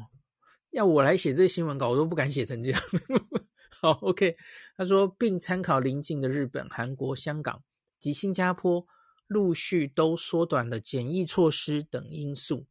[0.72, 2.82] 要我来写这个新闻稿，我都不敢写成这样。
[3.70, 4.36] 好，OK。
[4.76, 7.64] 他说，并参考邻近的日本、韩国、香港
[8.00, 8.84] 及新加坡，
[9.28, 12.66] 陆续都缩短了检疫措施等因素。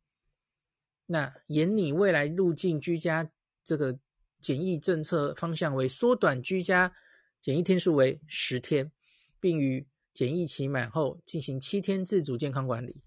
[1.12, 3.31] 那沿拟未来入境居家
[3.62, 3.98] 这个
[4.40, 6.90] 检疫政策方向为缩短居家
[7.38, 8.90] 检疫天数为十天，
[9.38, 13.03] 并于检疫期满后进行七天自主健康管理。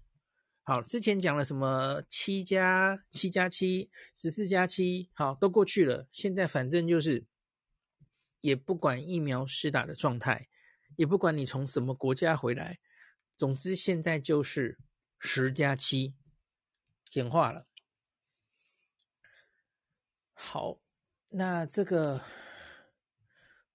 [0.62, 6.06] 好，之前讲了什么七加七加七、十四加七，好，都过去了。
[6.12, 7.26] 现在反正就是，
[8.40, 10.48] 也不管疫苗施打的状态，
[10.94, 12.78] 也不管你从什么国家回来，
[13.36, 14.78] 总之现在就是
[15.18, 16.14] 十加七，
[17.08, 17.66] 简化了。
[20.48, 20.78] 好，
[21.30, 22.22] 那这个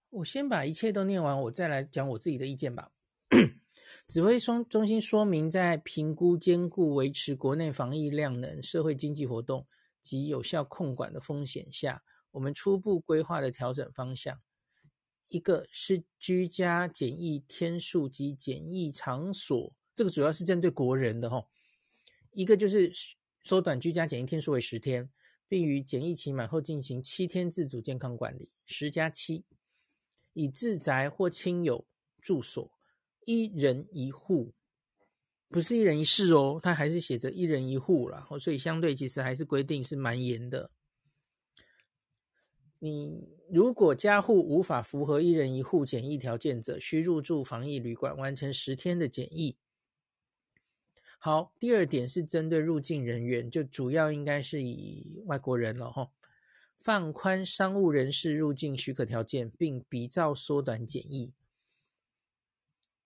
[0.09, 2.93] 我先把一切都念完，我再来讲我自己的意见吧。
[4.07, 9.67] 指挥中心说明，在评估兼顾维持国内防疫量能、社会经济活动
[10.01, 14.39] 及有效控管的风险下，我们初步规划的调整方向，
[15.27, 21.47] 一个是居家检疫天数及检疫场所，这个主要是针对国人的齁；
[22.31, 22.93] 一个就是
[23.43, 25.09] 缩短居家检疫天数为十天，
[25.51, 29.43] 并于检疫期满后进行七天自主健康管理，十加七，
[30.31, 31.85] 以自宅或亲友
[32.21, 32.71] 住所。
[33.25, 34.53] 一人一户，
[35.49, 40.71] 不是一人一室哦，它还是写着一人一户啦，所以相对其实还是规定是蛮严的。
[42.79, 49.57] 你如果家户无法符合一人一户检疫条件者，需入住防疫旅馆完成十天的检疫。
[51.23, 56.09] 好，第二点是针对入境人员，就主要应该是以外国人了哈，
[56.75, 61.31] 放宽商务人士入境许可条件，并比照缩短检疫。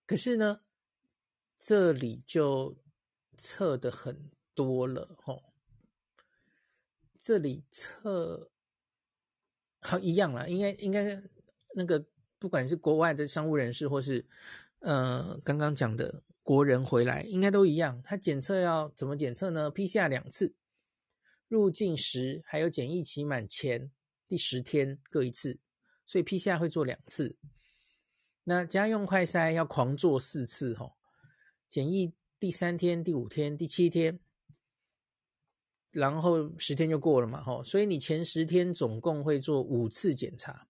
[0.06, 0.62] 可是呢，
[1.60, 2.78] 这里就
[3.36, 5.52] 测的很多了吼，
[7.20, 8.50] 这里测
[9.82, 11.22] 好一样啦，应该应该
[11.74, 12.06] 那个
[12.40, 14.26] 不管是国外的商务人士或是
[14.80, 18.00] 呃刚刚讲的国人回来，应该都一样。
[18.04, 20.54] 他检测要怎么检测呢？PCR 两次，
[21.48, 23.92] 入境时还有检疫期满前
[24.28, 25.58] 第十天各一次，
[26.06, 27.40] 所以 PCR 会做两次。
[28.44, 30.94] 那家用快筛要狂做四次吼，
[31.68, 34.20] 检疫第三天、第五天、第七天，
[35.92, 40.68] 然后十天就过了嘛吼，所以你前十天总共会做五次检查。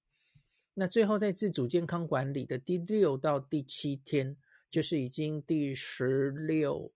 [0.76, 4.38] 那最后在自主健康管理的第六到第七天，
[4.76, 6.92] 就是已经第十六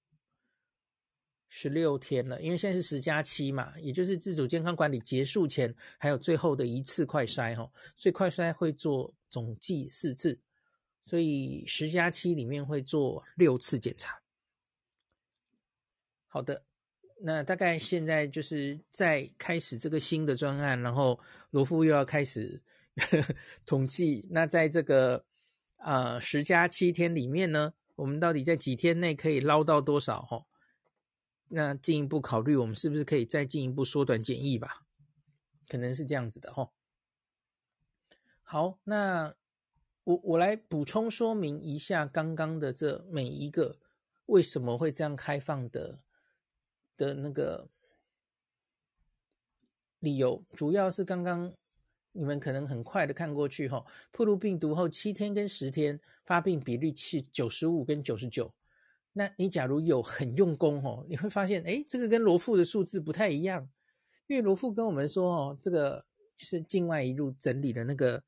[1.47, 10.37] 十六天了，因为现在是十加七嘛，也就是自主健康管理结束前还有最后的一次快筛吼，所以快筛会做总计四次。
[11.05, 14.21] 所以十加七里面会做六次检查。
[16.27, 16.65] 好的，
[17.21, 21.17] 那大概现在就是在开始这个新的专案，然后
[21.51, 22.61] 罗夫又要开始
[23.65, 24.27] 统计。
[24.29, 25.25] 那在这个
[25.79, 30.21] 呃十加七天里面呢，我们到底在几天内可以捞到多少？
[30.21, 30.45] 哈，
[31.49, 34.85] 那进一步考虑，我们是不是可以再进一步缩短检疫吧？
[35.67, 36.71] 可能是这样子的哈。
[38.43, 39.35] 好，那。
[40.05, 43.77] 我我来补充说明一下刚刚的这每一个
[44.25, 45.99] 为什么会这样开放的
[46.97, 47.69] 的那个
[49.99, 51.53] 理由，主要是刚刚
[52.11, 58.53] 你们可能很快的看过去哈，暴露病毒后七天跟十天发病比率是九十五跟九十九，
[59.13, 63.69] 那你假如有很用功哦，你会发现哎，这个跟罗富的数字不太一样，
[64.27, 68.23] 因为罗富跟我们说哦，这个就是境外一路整理的那个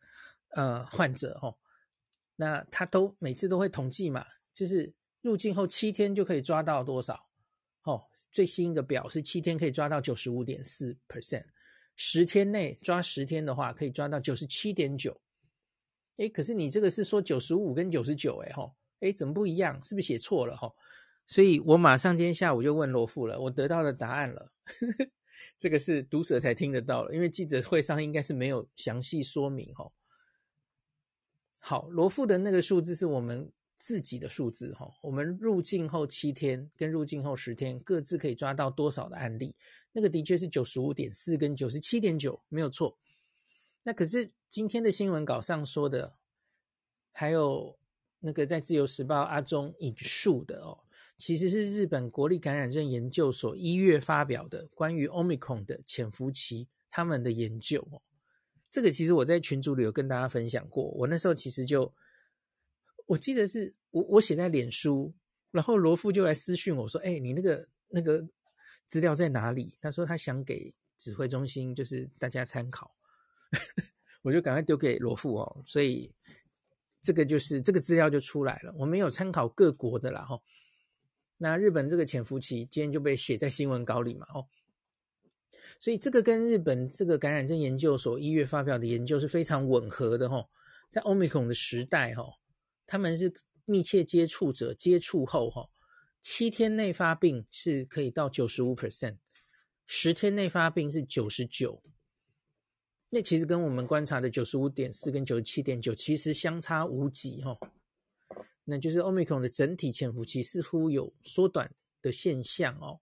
[0.52, 1.58] 呃患者哦。
[2.36, 4.92] 那他都每次都会统计嘛，就是
[5.22, 7.28] 入境后七天就可以抓到多少？
[7.84, 11.46] 哦，最新一个表是七天可以抓到九十五点四 percent，
[11.96, 15.22] 十天内抓十天的话可以抓到九十七点九。
[16.18, 19.84] 哎，可是你这个是说九十五跟九十九，哎吼，哎怎么不一样？
[19.84, 20.56] 是不是写错了？
[20.56, 20.76] 吼，
[21.26, 24.52] 所以我马上今天下午就问罗富了，我得到了答案了。
[25.58, 29.94] 这个是读者才听得到了，因为记者会上应该是没有详细说明吼。
[31.58, 34.92] 好，罗富的那个数字是我们自己的数字哈。
[35.02, 39.56] 我们入境后七天跟入境后十天各自可以抓到多少的案例？
[39.94, 42.98] 那个的确是九十五点四跟九十七点九，没有错。
[43.84, 46.16] 那可是今天的新闻稿上说的，
[47.12, 47.78] 还有
[48.20, 50.80] 那个在自由时报阿中引述的哦，
[51.18, 58.02] 其实是日本国立感染症研究所一月发表的关于 Omicron 的潜伏期他们的研究哦。
[58.70, 61.94] 这个其实我在群组里有跟大家分享过，我那时候其实就，
[63.08, 65.14] 我记得是我我写在脸书，
[65.52, 68.26] 然后罗富就来私讯我说：“哎，你那个那个
[68.92, 72.94] 资料在哪里？”他说他想给指挥中心，就是大家参考，
[74.22, 75.64] 我就赶快丢给罗富哦。
[75.66, 76.14] 所以
[77.02, 80.38] 这个就是这个资料就出来了，我没有参考各国的啦哈。
[81.38, 84.46] 那日本这个潜伏期今天就被写在新闻稿里嘛哦。
[85.80, 90.46] 所以这个跟日本这个感染症研究所一月发表的研究是非常吻合的哈，
[90.90, 92.26] 在欧米孔的时代哈，
[92.86, 93.34] 他们是
[93.66, 95.68] 密切接触者接触后哈，
[96.22, 99.18] 七天内发病是可以到九十五 percent，
[99.88, 101.82] 十天内发病是九十九，
[103.10, 107.58] 那其实跟我们观察的九十五点四跟九十七点九其实相差无几哈，
[108.64, 113.02] 那就是 Omicron 的整体潜伏期似乎有缩短的现象哦。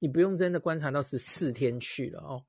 [0.00, 2.44] 你不用真的观察到十四天去了哦，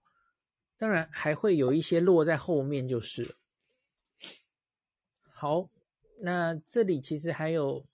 [0.78, 3.36] 当然还会有一些落在后面就是。
[5.22, 5.70] 好，
[6.20, 7.86] 那这里其实还有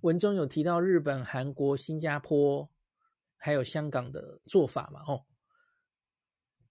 [0.00, 2.68] 文中有提到日本、韩国、新加坡
[3.36, 5.02] 还有香港的做法嘛？
[5.06, 5.24] 哦，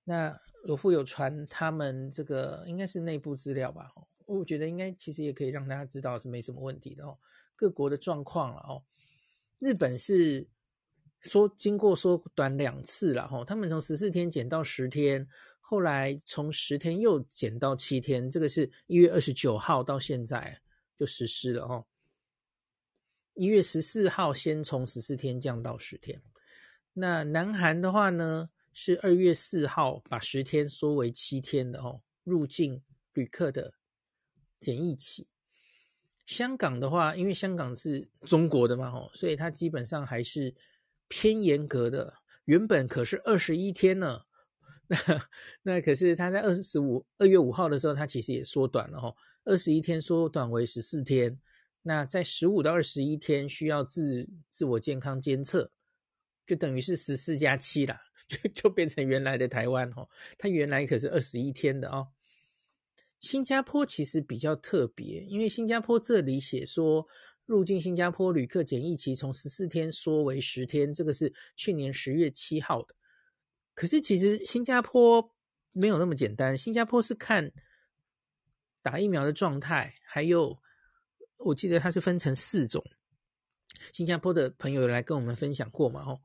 [0.04, 3.92] 那罗富有传他们这个应该是内部资料吧？
[3.96, 7.18] 哦，我觉得应该其实也可以让大家知道是没什么问题的哦，
[7.56, 8.84] 各国的状况了哦，
[9.60, 10.48] 日本是。
[11.22, 15.28] 说经过缩短两次了哈，他们从十四天减到十天，
[15.60, 20.62] 后来从十天又减到七天，这个是一月二十九号到现在
[20.96, 21.84] 就实施了哈。
[23.38, 26.22] 一月十四号先从十四天降到十天，
[26.94, 32.84] 那南韩的话呢是二月四号把十天缩为七天的哦，入境
[33.14, 33.76] 旅客的
[34.60, 35.28] 检疫期。
[36.26, 40.54] 香港的话，因为香港是中国的嘛哦，所以它基本上还是。
[41.10, 44.24] 偏严格的，原本可是二十一天呢，
[44.88, 44.98] 那
[45.64, 49.16] 那可是它在二十五二月五号的时候，它其实也缩短了哈，
[49.46, 51.40] 二十一天缩短为十四天，
[51.88, 55.72] 那在十五到二十一天需要自自我健康监测，
[56.46, 60.10] 就等于是十四加七啦， 就就变成原来的台湾哦。
[60.38, 62.10] 它原来可是二十一天的哦。
[63.22, 67.08] 新加坡其实比较特别，因为新加坡这里写说，
[67.46, 72.94] 入境新加坡旅客检疫期从十四天缩为十天，这个是去年十月七号的。
[73.74, 75.34] 可是其实新加坡
[75.72, 77.54] 没有那么简单，新加坡是看
[78.82, 80.60] 打疫苗的状态，还有。
[81.38, 82.84] 我记得它是分成四种，
[83.94, 86.02] 新加坡的朋友有来跟我们分享过嘛？
[86.02, 86.20] 哦，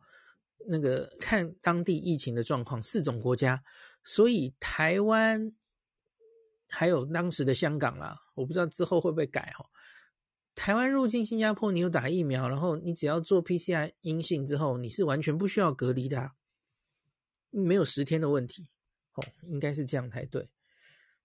[0.66, 3.62] 那个看当地疫情的状况，四种国家，
[4.02, 5.54] 所以台湾
[6.68, 9.66] 还有当时的香港啦，我不知道之后会不会改哦。
[10.54, 16.32] 台湾入境新加坡，你有打疫苗，然后你只要做 PCR 阴性之后，你是完全不需要隔离的，
[17.50, 18.66] 没有十天的问题
[19.12, 20.48] 哦，应该是这样才对。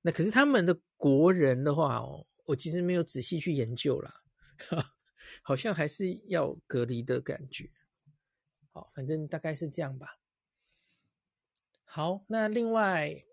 [0.01, 2.26] 那可是他们的国人的话哦。
[2.47, 4.23] 我其实没有仔细去研究啦，
[5.43, 7.69] 好像还是要隔离的感觉。
[8.71, 10.19] 好，反正大概是这样吧。
[11.83, 13.25] 好，那另外，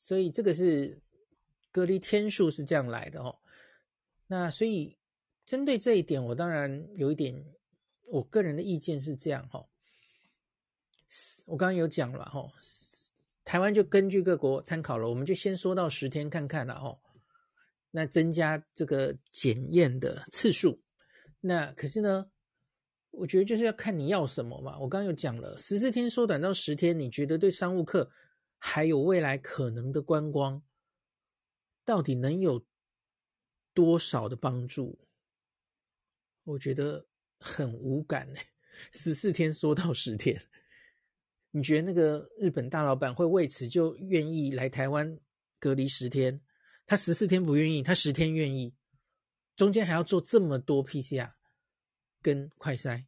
[0.00, 1.00] 所以这个是
[1.72, 3.38] 隔离天数是这样来的哦。
[4.26, 4.98] 那所以
[5.44, 7.44] 针对这一点，我当然有一点
[8.04, 9.66] 我个人的意见是这样哈。
[11.46, 12.52] 我刚刚有讲了哈，
[13.44, 17.00] 台湾就根据各国参考了，我们就先说到十天看看了哦。
[17.98, 20.80] 那增加这个检验的次数，
[21.40, 22.30] 那可是呢，
[23.10, 24.78] 我觉得就是要看你要什么嘛。
[24.78, 28.08] 我刚刚有讲了，十四天缩短到十天，你觉得对商务客
[28.56, 30.62] 还有未来可能的观光，
[31.84, 32.64] 到底能有
[33.74, 34.96] 多少的帮助？
[36.44, 37.04] 我觉得
[37.40, 38.38] 很无感呢。
[38.92, 40.40] 十四天缩到十天，
[41.50, 45.18] 你觉得那个日本大老板会为此就愿意来台湾
[45.58, 46.40] 隔离十天？
[46.88, 48.72] 他十四天不愿意，他十天愿意，
[49.54, 51.32] 中间还要做这么多 PCR
[52.22, 53.04] 跟快筛。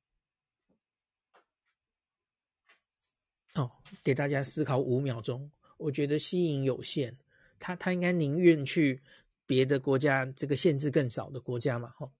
[3.55, 3.73] 哦，
[4.05, 7.17] 给大家思考五秒钟，我觉得吸引有限，
[7.59, 9.01] 他他应该宁愿去
[9.47, 11.89] 别的国家，这个限制更少的国家嘛。
[11.97, 12.13] 吼，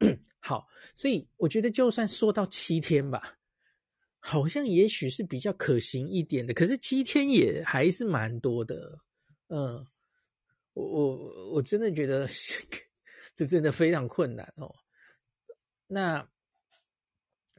[0.40, 3.38] 好，所以我觉得就算说到七天吧，
[4.18, 8.98] 好像也许是比较可行一点的，可是七天也还是蛮多的，
[9.48, 9.86] 嗯。
[10.78, 12.28] 我我我真的觉得
[13.34, 14.72] 这真的非常困难哦。
[15.88, 16.24] 那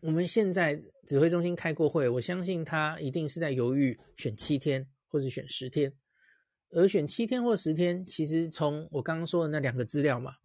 [0.01, 5.93] 我们现在指挥中心开过会，我相信他一定是在犹豫选七天或者选十天。
[6.71, 10.35] 而选七天或十天，其实从我刚刚说的那两个资料嘛，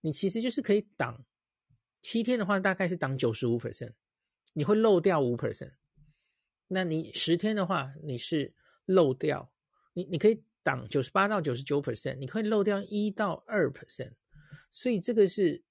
[0.00, 1.26] 你其实就是可以挡
[2.02, 3.94] 七天的话，大概是挡九十五 percent，
[4.52, 5.72] 你会漏掉五 percent。
[6.68, 8.54] 那你十天的话，你是
[8.84, 9.50] 漏掉
[9.94, 10.44] 你你可以。
[10.66, 14.14] 档九十八到九十九 percent，你可以漏掉一到二 percent，
[14.72, 15.62] 所以这个是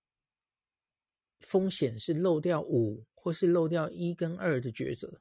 [1.41, 5.19] 风险是漏掉五或是漏掉一跟二的抉择。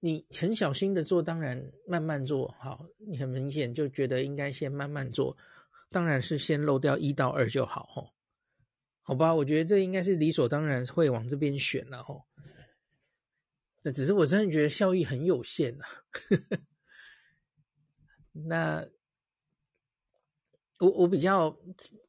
[0.00, 2.86] 你很小心的做，当然慢慢做好。
[3.06, 5.36] 你很明显就觉得应该先慢慢做，
[5.90, 8.14] 当然是先漏掉一到二就好吼。
[9.02, 12.24] 好吧，我觉得这应该是理所当然会往这边选了吼。
[13.82, 15.84] 那只是我真的觉得效益很有限呐。
[18.36, 18.84] 那
[20.80, 21.56] 我我比较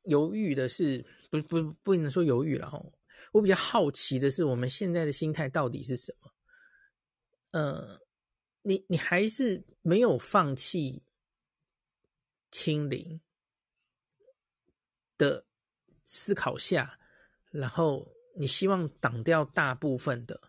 [0.05, 2.83] 犹豫的是，不不不能说犹豫了哈。
[3.31, 6.31] 我比较好奇的是，我们现在的心态到底是什么？
[7.51, 8.01] 呃，
[8.63, 11.03] 你你还是没有放弃
[12.49, 13.21] 清零
[15.19, 15.45] 的
[16.03, 16.99] 思考下，
[17.51, 20.39] 然后你希望挡掉大部分的？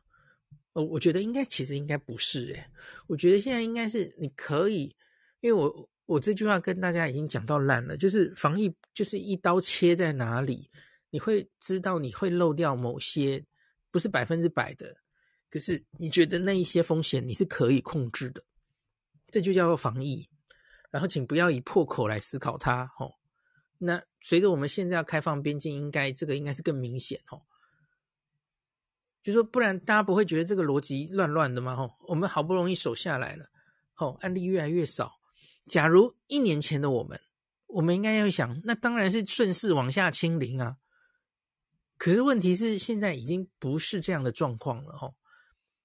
[0.73, 2.71] 我我觉得应该其实应该不是诶，
[3.09, 4.97] 我觉得现在应该是你可以。
[5.47, 10.69] 因为我我这句话跟大家已经讲到烂了，就是防疫就是一刀切在哪里，
[11.11, 13.45] 你会知道你会漏掉某些，
[13.93, 14.93] 不是百分之百的，
[15.49, 18.43] 可是你觉得那一些风险你是可以控制的，
[19.29, 20.29] 这就叫做防疫。
[20.91, 23.15] 然后请不要以破口来思考它，吼。
[23.79, 27.41] 那随着我们现在要开放边境，应该这个应该是更明显，吼。
[29.23, 31.77] 就说不然大家不会觉得这个逻辑乱乱的吗？
[31.77, 33.47] 吼，我们好不容易守下来了，
[33.95, 35.16] 吼，案例越来越少。
[35.67, 37.21] 假如一年前的我们，
[37.67, 40.77] 我们应该要想，那当然是顺势往下清零啊。
[41.99, 45.15] 可是问题是，现在已经不是这样的状况了哦。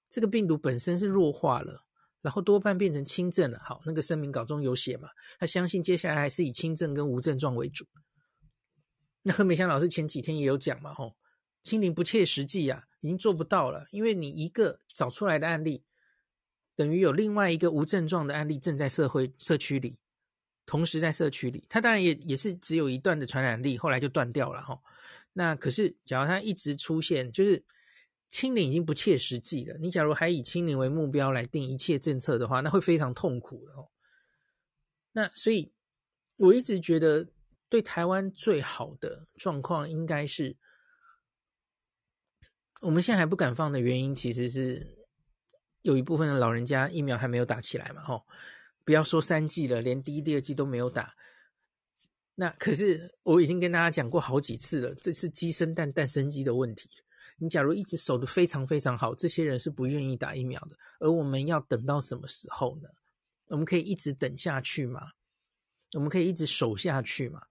[0.08, 1.84] 这个病毒本身是弱化了，
[2.20, 3.58] 然后多半变成轻症了。
[3.64, 5.08] 好，那个声明稿中有写嘛，
[5.38, 7.86] 他相信接下来还是以轻症跟无症状为主。
[9.22, 11.16] 那何美香老师前几天也有讲嘛，吼，
[11.62, 15.82] 清零不切实际啊，已经做不到了，因为你一个找出来的案例。
[16.74, 19.98] 等于有另外一个无症状的案例正在社会社区里，
[20.64, 24.80] 同时在社区里，它当然也也是只有一段的传染力，后来就断掉了哈。
[25.34, 27.64] 那可是，假如它一直出现，就是
[28.28, 29.76] 清零已经不切实际了。
[29.78, 33.88] 你假如还以清零为目标来定一切政策的话，那会非常痛苦的哦。
[35.12, 35.72] 那所以，
[36.36, 37.28] 我一直觉得
[37.68, 40.56] 对台湾最好的状况应该是，
[42.80, 45.01] 我们现在还不敢放的原因，其实是
[45.82, 48.24] 有一部分的老人家疫苗还没有打起来嘛，吼。
[48.84, 51.14] 不要说三剂了，连第一、第二剂都没有打。
[52.34, 56.88] 那可是我已经跟大家讲过好几次了，这是鸡生蛋，蛋生鸡的问题。
[57.38, 60.76] 你假如一直守得非常非常好，这些人是不愿意打疫苗的。
[60.98, 62.88] 而我们要等到什么时候呢？
[63.48, 65.10] 我们可以一直等下去吗？
[65.94, 67.42] 我们可以一直守下去吗？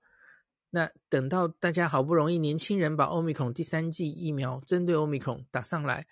[0.72, 6.08] 那等到大家好不容易年轻人把欧米孔第三剂疫苗针对欧米孔打上来，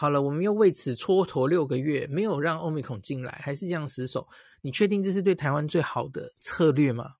[0.00, 4.26] 好了，我们又为此蹉跎六个月，没有让欧米孔进来，还是这样死守。
[4.62, 7.16] 你确定这是对台湾最好的策略吗？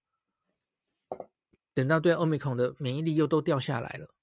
[1.74, 4.14] 等到对欧米孔的免疫力又都掉下来了，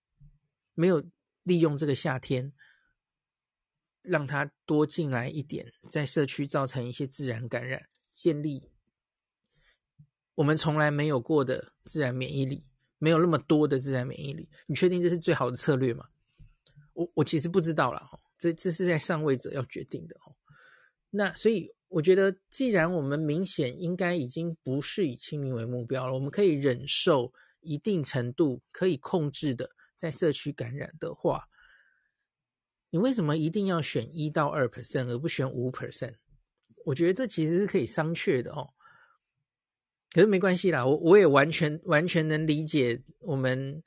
[0.73, 1.07] 没有
[1.43, 2.51] 利用这个夏天，
[4.01, 8.71] 让它多进来一点，在社区造成一些自然感染，建立
[10.33, 12.65] 我们从来没有过的自然免疫力，
[12.97, 14.49] 没有那么多的自然免疫力。
[14.65, 16.07] 你确定这是最好的策略吗？
[16.93, 20.35] 我我其实不知道啦，这这是在上位者要决定的哦。
[21.09, 21.73] 那所以。
[21.89, 27.31] 我觉得，既然我们明显应该已经不是以清零为目标了，我们可以忍受
[27.61, 31.47] 一定程度可以控制的在社区感染的话，
[32.89, 36.15] 你为什么一定要选一到二 percent 而不选五 percent？
[36.83, 38.73] 我觉得这其实是可以商榷的哦。
[40.11, 43.81] 可是没关系啦，我我也完全完全能理解我们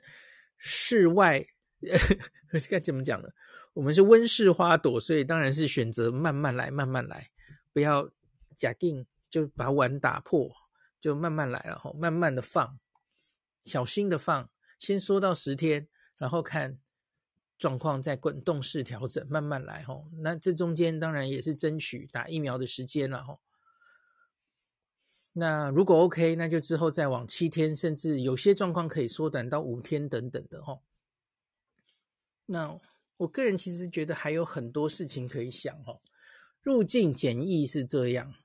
[0.57, 1.45] 室外
[2.69, 3.29] 该怎么讲呢？
[3.73, 7.29] 我们是温室花朵，所以当然是选择慢慢来，慢慢来。
[7.73, 8.09] 不要
[8.57, 10.51] 假定就把碗打破，
[10.99, 12.77] 就慢慢来了吼，慢慢的放，
[13.63, 16.77] 小心的放，先缩到十天，然后看
[17.57, 20.09] 状况再滚动式调整，慢慢来吼。
[20.21, 23.39] 那这中间当然也是争取打疫苗的时间了吼。
[25.33, 30.83] 那如果 OK，那就之后再往七天，甚至有些状况可以缩短到五天等等的吼。
[32.51, 32.79] 那
[33.17, 36.01] 我个人其实觉得还有很多事情可以想哦。
[36.61, 38.35] 入境检疫是这样，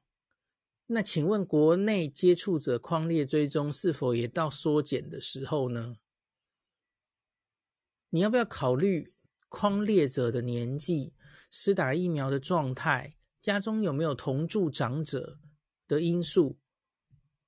[0.87, 5.97] 那请问国内接触者框列追踪是否也到缩减的时候呢？
[8.11, 9.13] 你要不要考虑
[9.49, 11.13] 框列者的年纪、
[11.51, 15.41] 施打疫苗的状态、家中有没有同住长者
[15.89, 16.59] 的因素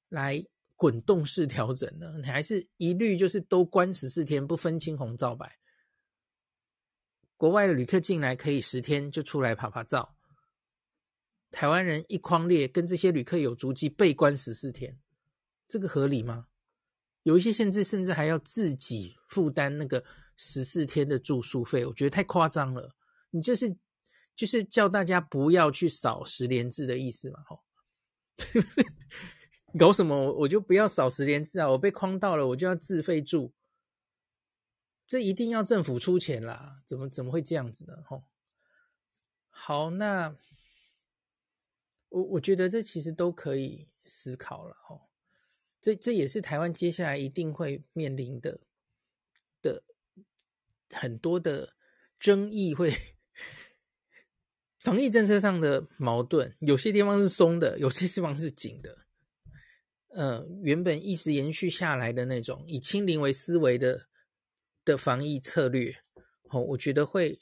[0.09, 0.45] 来
[0.75, 2.19] 滚动式调整呢？
[2.19, 5.58] 你还是一律就是都关十四天，不分青红皂白？
[7.39, 10.11] 国外的旅客进来可以十天就出来趴趴走。
[11.51, 14.99] 台湾人一框列，跟这些旅客有足迹，被关十四天，
[15.67, 16.49] 这个合理吗？
[17.23, 20.05] 有一些甚至甚至还要自己负担那个
[20.37, 22.95] 十四天的住宿费，我觉得太夸张了。
[23.31, 23.77] 你就是
[24.35, 27.41] 就是叫大家不要去扫十连制的意思嘛？
[27.47, 27.63] 吼，
[29.79, 30.33] 搞什么？
[30.33, 31.71] 我就不要扫十连制啊！
[31.71, 33.53] 我被框到了，我就要自费住，
[35.09, 36.85] 这一定要政府出钱啦？
[36.87, 38.01] 怎么怎么会这样子呢？
[38.05, 38.23] 吼，
[39.49, 40.37] 好，那。
[42.11, 45.03] 我我觉得这其实都可以思考了哦，
[45.83, 48.61] 这这也是台湾接下来一定会面临的
[49.61, 49.85] 的
[50.89, 51.75] 很多的
[52.19, 52.95] 争议，会
[54.79, 59.05] 防疫政策上的矛盾，有些地方是松的，有些地方是紧的。
[60.09, 64.08] 呃，原本一直延续下来的那种以清零为思维的
[64.89, 65.95] 的防疫策略，
[66.51, 67.39] 哦，我觉得会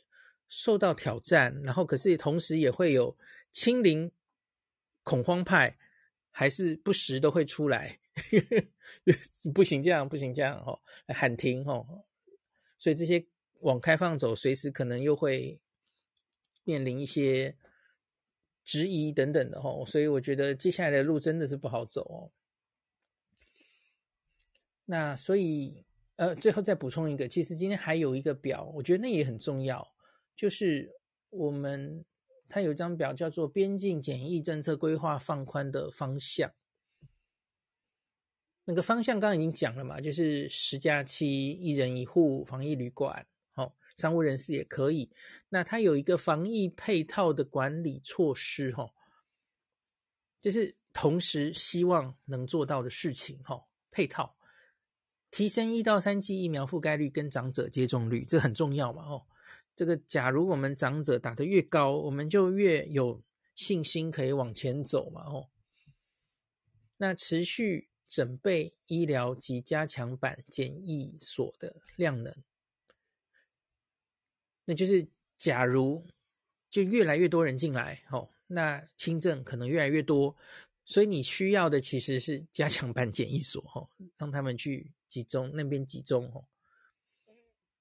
[0.49, 1.61] 受到挑战。
[1.63, 3.17] 然后，可是同时也会有
[3.51, 4.13] 清零。
[5.07, 5.79] 恐慌派
[6.33, 8.01] 还是不时都会出来，
[9.55, 10.81] 不行这样，不行这样哦，
[11.15, 12.05] 喊停哦，
[12.77, 13.25] 所以这些
[13.61, 15.61] 往开放走，随时可能又会
[16.65, 17.57] 面临一些
[18.65, 22.35] 质疑等等的哦，所以我觉得接下来的路真的是不好走哦。
[24.87, 25.86] 那所以
[26.17, 29.87] 呃，最后再补充一个，其实今天还有一个表，我觉得那也很重要，
[30.37, 30.91] 就是
[31.31, 32.05] 我们。
[32.49, 36.49] 它有一张表叫做“边境检疫政策规划放宽的方向”，
[38.65, 45.11] 那个方向刚刚已经讲了嘛，就是十加七，一人一户，防疫旅馆，哦，商务人士也可以。
[45.49, 48.89] 那它有一个防疫配套的管理措施，哈，
[50.41, 53.61] 就是同时希望能做到的事情，哈，
[53.91, 54.33] 配套
[55.31, 59.27] 提升一到三剂疫苗覆盖率跟长者接种率，这很重要嘛，哦。
[59.75, 63.23] 这个，假如我们长者打得越高，我们就越有
[63.55, 65.49] 信心可以往前走嘛，哦。
[66.97, 72.35] 那持续整备医疗及加强版检疫所的量能，
[74.65, 75.07] 那就是
[75.37, 76.07] 假如
[76.71, 80.35] 就越来越多人进来，哦，那轻症可能越来越多，
[80.87, 86.45] 所以你需要的其实是加强版检疫所，哦，让他们去集中那边集中，哦。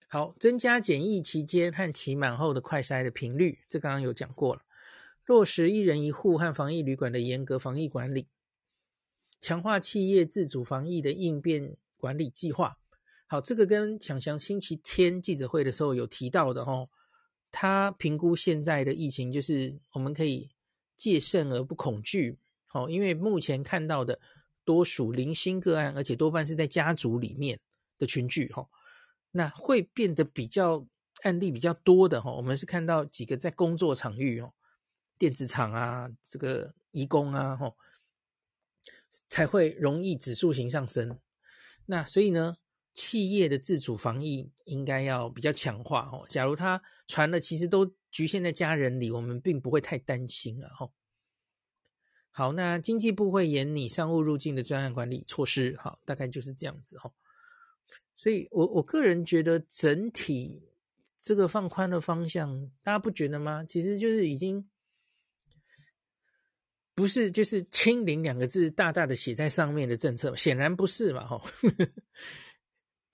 [0.07, 4.61] 好，增加检疫期间和期满后的快筛的频率，这刚刚有讲过了。
[5.25, 8.27] 落实一人一户和防疫旅馆的严格防疫管理，
[9.41, 12.77] 强化企业自主防疫的应变管理计划。
[13.27, 16.87] 好，这个跟强强星期天记者会的时候有提到的哦。
[17.51, 20.51] 他评估现在的疫情，就是我们可以
[20.95, 22.37] 戒慎而不恐惧。
[22.67, 24.19] 好，因为目前看到的
[24.65, 27.57] 多属零星个案，而且多半是在家族里面
[27.97, 28.51] 的群聚。
[28.51, 28.67] 哈。
[29.31, 30.87] 那会变得比较
[31.23, 34.53] 案例比较多的哈，我们是看到几个在工作场域哦，
[35.17, 37.73] 电子厂啊，这个移工啊，哈，
[39.27, 41.19] 才会容易指数型上升。
[41.87, 42.55] 那所以呢，
[42.93, 46.25] 企业的自主防疫应该要比较强化哦。
[46.29, 50.89] 假如他传了，其实都局限在家人里，我们并不会太担心了哈。
[52.37, 57.09] 好，那经济部会研拟商务入境的专案管理措施，好，大概就是这样子哈。
[58.17, 60.61] 所以我，我个人觉得整体
[61.17, 63.63] 这个放宽的方向，大家不觉得吗？
[63.63, 64.69] 其实就是已经
[66.93, 71.41] 不是就是“清零”两个字大大的写在上面的政策，显然不是嘛，吼。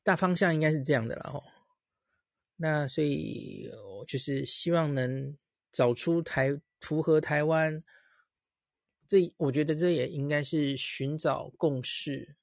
[0.02, 1.44] 大方向应该是这样的啦，吼。
[2.56, 3.70] 那所以，
[4.00, 5.38] 我就是希望能
[5.72, 7.84] 找出台符合台湾，
[9.12, 12.38] 这我觉得这也应该是寻找共识，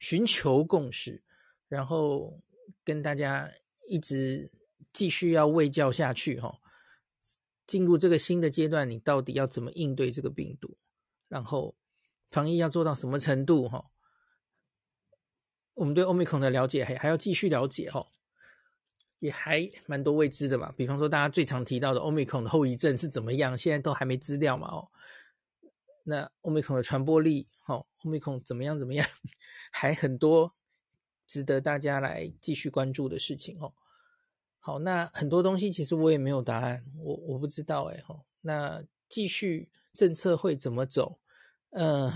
[0.00, 1.22] 寻求共识。
[1.66, 2.38] 然后
[2.84, 3.50] 跟大家
[3.88, 4.52] 一直
[4.92, 6.60] 继续要卫教下去哈，
[7.66, 10.76] 进入这个新的阶段，你到底要怎么应对这个病毒？
[11.26, 11.74] 然后
[12.30, 13.82] 防疫要做到什么程度哈？
[15.72, 18.06] 我们对 Omicron 的了解还还要继续了解哈，
[19.20, 20.70] 也还蛮多未知的嘛。
[20.76, 24.86] 比方说大家最常提到的 Omicron 的后遗症是怎么样，现在都还没资料嘛哦。
[26.04, 29.06] 那 Omicron 的传播力哈，Omicron 怎么样怎么样，
[29.72, 30.54] 还很多。
[31.26, 33.72] 值得大家来继续关注的事情哦。
[34.58, 38.20] 好，那很多东西其实我也没有答案，我我不知道哎哈。
[38.40, 41.20] 那继续政策会怎么走？
[41.70, 42.12] 呃，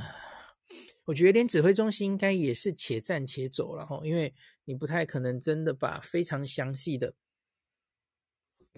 [1.05, 7.14] 我觉得连指挥中心应该也是且战且走了哈，因为你不太可能真的把非常详细的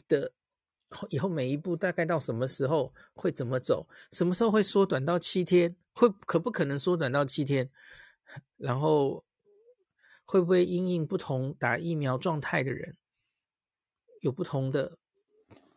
[0.06, 0.32] 的
[1.10, 7.70] 以后每一步大概到什么时候会怎么走，什么时候会缩短到七天，会可不可能缩短到七天？
[8.56, 9.24] 然后。
[10.28, 12.96] 会不会因应不同打疫苗状态的人
[14.22, 14.98] 有不同的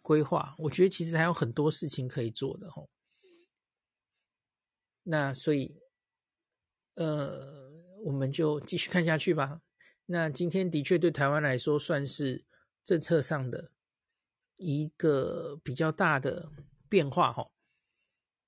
[0.01, 0.55] 规划？
[0.57, 2.89] 我觉得其实还有很多事情可以做的吼。
[5.03, 5.79] 那所以，
[6.95, 7.69] 呃，
[8.05, 9.61] 我们就继续看下去吧。
[10.07, 12.43] 那今天的确对台湾来说算是
[12.83, 13.71] 政策上的
[14.59, 16.51] 一个比较大的
[16.87, 17.51] 变化吼。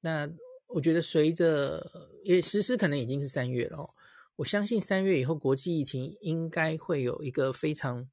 [0.01, 0.30] 那
[0.68, 3.89] 我觉得随着也实施可能已经是三月了哦。
[4.38, 8.09] 我相信三月以后，国际疫情应该会有一个非常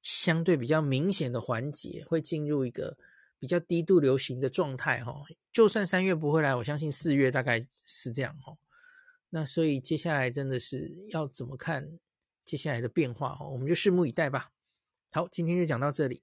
[0.00, 2.96] 相对比较明显的缓解，会进入一个
[3.38, 5.04] 比较低度流行的状态。
[5.04, 8.34] 哈，就算三月不会来，我相信四月大概是这样。
[8.38, 8.56] 哈，
[9.30, 11.98] 那所以接下来真的是要怎么看
[12.44, 13.34] 接下来的变化？
[13.34, 14.50] 哈，我们就拭目以待吧。
[15.10, 16.22] 好，今天就讲到这里。